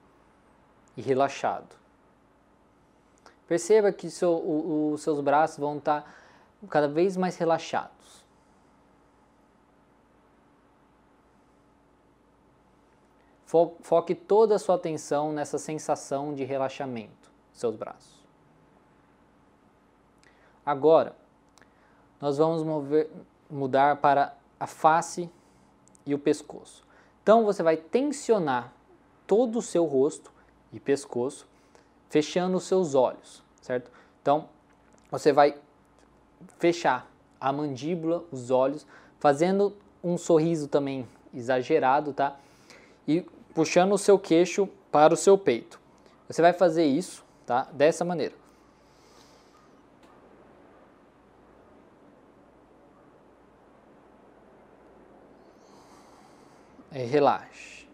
[0.95, 1.75] e relaxado.
[3.47, 6.09] Perceba que seu, o, os seus braços vão estar
[6.69, 8.20] cada vez mais relaxados.
[13.81, 18.21] Foque toda a sua atenção nessa sensação de relaxamento seus braços.
[20.65, 21.13] Agora,
[22.19, 23.09] nós vamos mover,
[23.49, 25.29] mudar para a face
[26.05, 26.85] e o pescoço.
[27.21, 28.73] Então você vai tensionar
[29.27, 30.31] todo o seu rosto
[30.71, 31.45] e pescoço,
[32.09, 33.91] fechando os seus olhos, certo?
[34.21, 34.47] Então
[35.09, 35.57] você vai
[36.57, 37.05] fechar
[37.39, 38.87] a mandíbula, os olhos,
[39.19, 42.39] fazendo um sorriso também exagerado, tá?
[43.07, 45.79] E puxando o seu queixo para o seu peito.
[46.27, 47.63] Você vai fazer isso, tá?
[47.71, 48.35] Dessa maneira.
[56.91, 57.87] É, relaxe.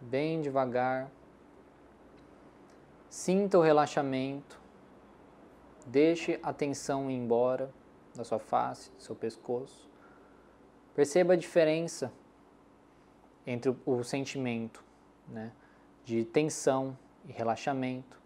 [0.00, 1.10] Bem devagar.
[3.08, 4.60] Sinta o relaxamento.
[5.86, 7.70] Deixe a tensão ir embora
[8.14, 9.88] da sua face, do seu pescoço.
[10.94, 12.12] Perceba a diferença
[13.48, 14.84] entre o, o sentimento
[15.26, 15.50] né,
[16.04, 16.96] de tensão
[17.26, 18.20] e relaxamento.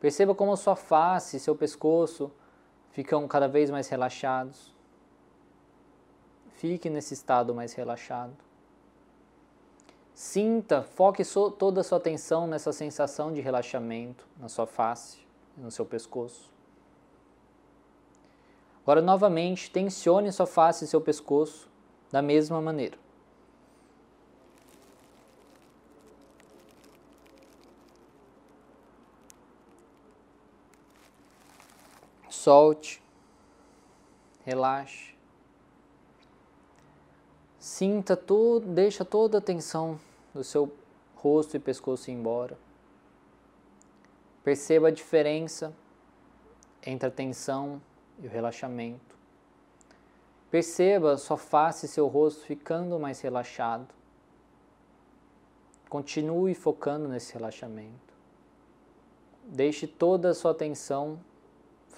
[0.00, 2.32] Perceba como a sua face e seu pescoço
[2.90, 4.74] ficam cada vez mais relaxados.
[6.54, 8.36] Fique nesse estado mais relaxado.
[10.12, 15.18] Sinta, foque so, toda a sua atenção nessa sensação de relaxamento na sua face
[15.56, 16.52] e no seu pescoço.
[18.82, 21.70] Agora, novamente, tensione sua face e seu pescoço
[22.10, 22.98] da mesma maneira.
[32.40, 33.02] Solte,
[34.46, 35.14] relaxe.
[37.58, 40.00] Sinta tudo, deixa toda a tensão
[40.32, 40.72] do seu
[41.16, 42.56] rosto e pescoço embora.
[44.42, 45.74] Perceba a diferença
[46.82, 47.78] entre a tensão
[48.18, 49.18] e o relaxamento.
[50.50, 53.94] Perceba sua face e seu rosto ficando mais relaxado.
[55.90, 58.14] Continue focando nesse relaxamento.
[59.44, 61.20] Deixe toda a sua atenção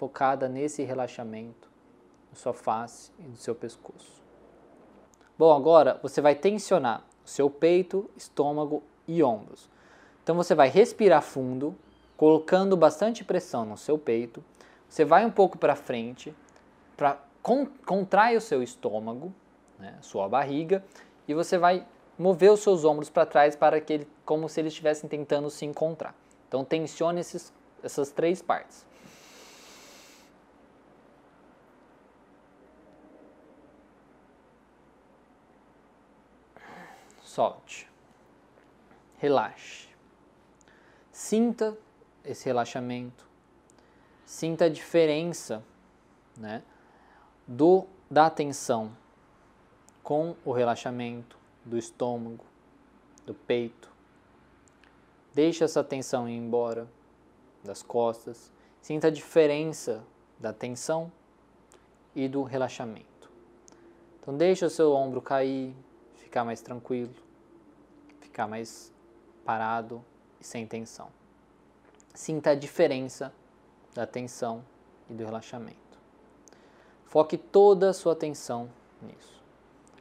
[0.03, 1.70] focada nesse relaxamento
[2.28, 4.20] da sua face e do seu pescoço.
[5.38, 9.70] Bom, agora você vai tensionar o seu peito, estômago e ombros.
[10.20, 11.76] Então você vai respirar fundo,
[12.16, 14.42] colocando bastante pressão no seu peito.
[14.88, 16.34] Você vai um pouco para frente,
[16.96, 19.32] para con contrai o seu estômago,
[19.78, 20.84] né, sua barriga,
[21.28, 21.86] e você vai
[22.18, 25.64] mover os seus ombros para trás para que ele, como se eles estivessem tentando se
[25.64, 26.12] encontrar.
[26.48, 27.53] Então tensione esses,
[27.84, 28.90] essas três partes.
[37.33, 37.89] Solte.
[39.16, 39.89] Relaxe.
[41.11, 41.74] Sinta
[42.22, 43.26] esse relaxamento.
[44.26, 45.64] Sinta a diferença,
[46.37, 46.62] né,
[47.47, 48.95] do da atenção
[50.03, 52.45] com o relaxamento do estômago,
[53.24, 53.91] do peito.
[55.33, 56.87] Deixe essa tensão ir embora
[57.64, 58.53] das costas.
[58.83, 60.05] Sinta a diferença
[60.39, 61.11] da tensão
[62.14, 63.30] e do relaxamento.
[64.20, 65.74] Então deixe o seu ombro cair,
[66.33, 67.12] ficar mais tranquilo,
[68.22, 68.91] ficar mais
[69.45, 70.03] parado
[70.41, 71.11] e sem tensão.
[72.14, 73.30] Sinta a diferença
[73.95, 74.64] da tensão
[75.11, 75.76] e do relaxamento.
[77.05, 78.70] Foque toda a sua atenção
[79.03, 79.43] nisso.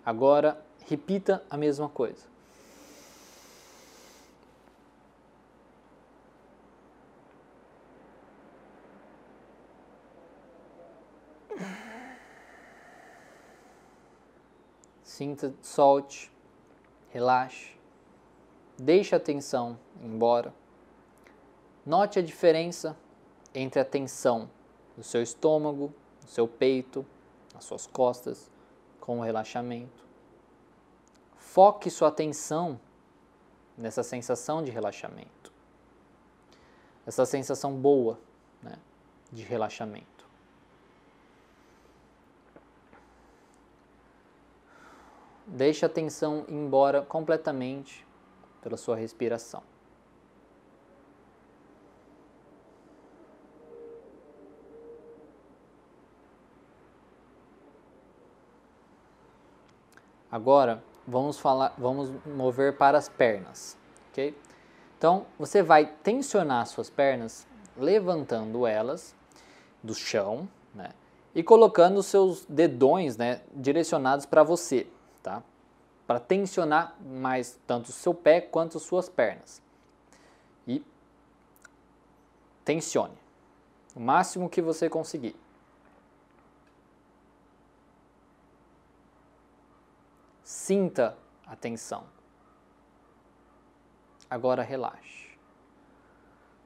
[0.06, 0.58] Agora,
[0.88, 2.31] repita a mesma coisa.
[15.22, 16.32] Sinta, solte,
[17.12, 17.78] relaxe,
[18.76, 20.52] deixe a tensão embora.
[21.86, 22.98] Note a diferença
[23.54, 24.50] entre a tensão
[24.98, 25.94] do seu estômago,
[26.26, 27.06] do seu peito,
[27.54, 28.50] nas suas costas,
[29.00, 30.04] com o relaxamento.
[31.38, 32.80] Foque sua atenção
[33.78, 35.54] nessa sensação de relaxamento.
[37.06, 38.18] Essa sensação boa
[38.60, 38.74] né,
[39.32, 40.11] de relaxamento.
[45.52, 48.08] Deixe a tensão embora completamente
[48.62, 49.62] pela sua respiração.
[60.32, 63.78] Agora vamos falar, vamos mover para as pernas,
[64.10, 64.34] ok?
[64.98, 67.46] Então você vai tensionar suas pernas,
[67.76, 69.14] levantando elas
[69.84, 70.92] do chão, né?
[71.36, 74.88] E colocando seus dedões, né, direcionados para você,
[75.22, 75.44] tá?
[76.06, 79.62] Para tensionar mais tanto o seu pé quanto as suas pernas.
[80.68, 80.84] E
[82.66, 83.22] tensione
[83.96, 85.36] o máximo que você conseguir.
[90.44, 92.06] Sinta a tensão.
[94.30, 95.38] Agora relaxe.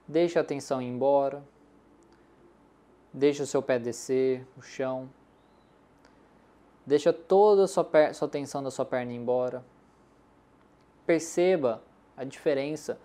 [0.08, 1.43] Deixe a tensão ir embora.
[3.12, 5.10] Deixe o seu pé descer o chão.
[6.86, 9.65] Deixa toda a sua, sua da sua perna embora.
[11.05, 11.81] Perceba
[12.15, 12.99] a diferença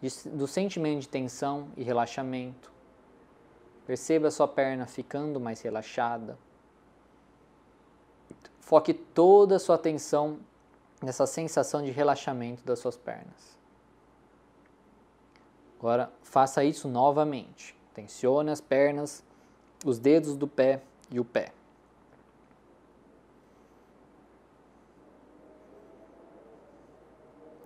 [0.00, 2.70] de, do sentimento de tensão e relaxamento.
[3.86, 6.38] Perceba a sua perna ficando mais relaxada.
[8.60, 10.38] Foque toda a sua atenção
[11.02, 13.58] nessa sensação de relaxamento das suas pernas.
[15.78, 17.76] Agora, faça isso novamente.
[17.92, 19.24] Tensione as pernas,
[19.84, 20.80] os dedos do pé
[21.10, 21.52] e o pé.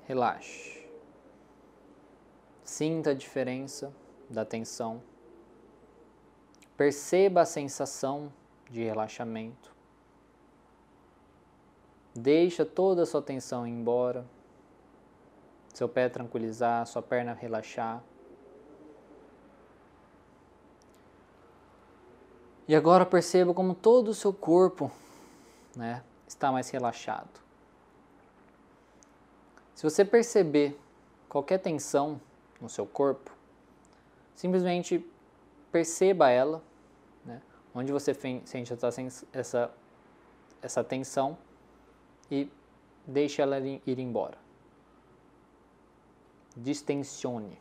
[0.06, 0.86] Relaxe.
[2.64, 3.92] Sinta a diferença
[4.30, 5.02] da tensão.
[6.76, 8.32] Perceba a sensação
[8.70, 9.74] de relaxamento.
[12.14, 14.24] Deixa toda a sua tensão embora.
[15.74, 18.02] Seu pé tranquilizar, sua perna relaxar.
[22.68, 24.90] E agora perceba como todo o seu corpo
[25.76, 27.45] né, está mais relaxado.
[29.76, 30.74] Se você perceber
[31.28, 32.18] qualquer tensão
[32.58, 33.30] no seu corpo,
[34.34, 35.06] simplesmente
[35.70, 36.64] perceba ela,
[37.22, 37.42] né?
[37.74, 38.14] onde você
[38.46, 38.72] sente
[39.34, 39.70] essa,
[40.62, 41.36] essa tensão
[42.30, 42.50] e
[43.06, 44.38] deixe ela ir embora.
[46.56, 47.60] Distensione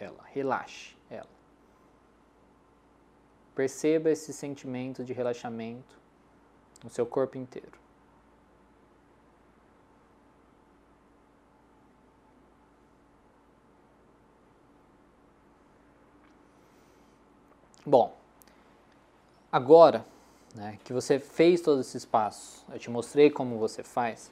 [0.00, 1.30] ela, relaxe ela.
[3.54, 5.96] Perceba esse sentimento de relaxamento
[6.82, 7.81] no seu corpo inteiro.
[17.84, 18.14] Bom,
[19.50, 20.04] agora
[20.54, 24.30] né, que você fez todos esses passos, eu te mostrei como você faz,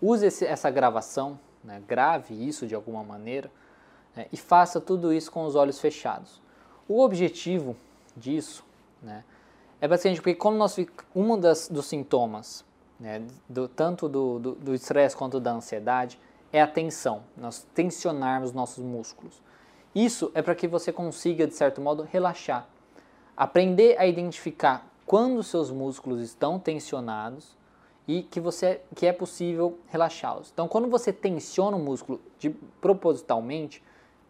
[0.00, 3.50] use esse, essa gravação, né, grave isso de alguma maneira
[4.16, 6.40] né, e faça tudo isso com os olhos fechados.
[6.88, 7.76] O objetivo
[8.16, 8.64] disso
[9.02, 9.22] né,
[9.80, 10.74] É basicamente porque quando nós
[11.14, 12.64] um dos sintomas,
[12.98, 16.18] né, do, tanto do estresse quanto da ansiedade,
[16.52, 19.42] é a tensão, nós tensionarmos nossos músculos.
[19.94, 22.66] Isso é para que você consiga, de certo modo, relaxar.
[23.36, 27.56] Aprender a identificar quando seus músculos estão tensionados
[28.08, 30.50] e que, você, que é possível relaxá-los.
[30.52, 33.82] Então, quando você tensiona o músculo de, propositalmente,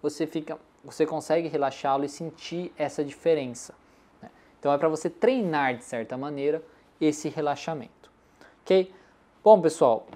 [0.03, 3.75] você, fica, você consegue relaxá-lo e sentir essa diferença.
[4.21, 4.31] Né?
[4.59, 6.63] Então, é para você treinar, de certa maneira,
[7.01, 8.11] esse relaxamento.
[8.63, 8.93] Ok?
[9.43, 10.07] Bom, pessoal,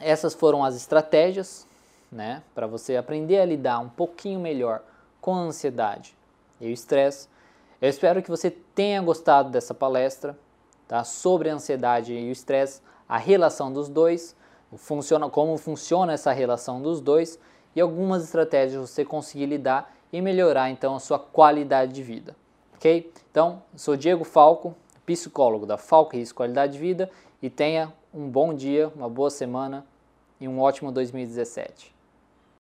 [0.00, 1.67] essas foram as estratégias
[2.10, 4.82] né, para você aprender a lidar um pouquinho melhor
[5.20, 6.16] com a ansiedade
[6.60, 7.28] e o estresse.
[7.80, 10.36] Eu espero que você tenha gostado dessa palestra
[10.86, 14.34] tá, sobre a ansiedade e o estresse, a relação dos dois,
[14.76, 17.38] funciona, como funciona essa relação dos dois
[17.74, 22.34] e algumas estratégias você conseguir lidar e melhorar então a sua qualidade de vida.
[22.74, 23.12] Ok?
[23.30, 27.10] Então, sou Diego Falco, psicólogo da Falco Risco Qualidade de Vida
[27.42, 29.84] e tenha um bom dia, uma boa semana
[30.40, 31.97] e um ótimo 2017.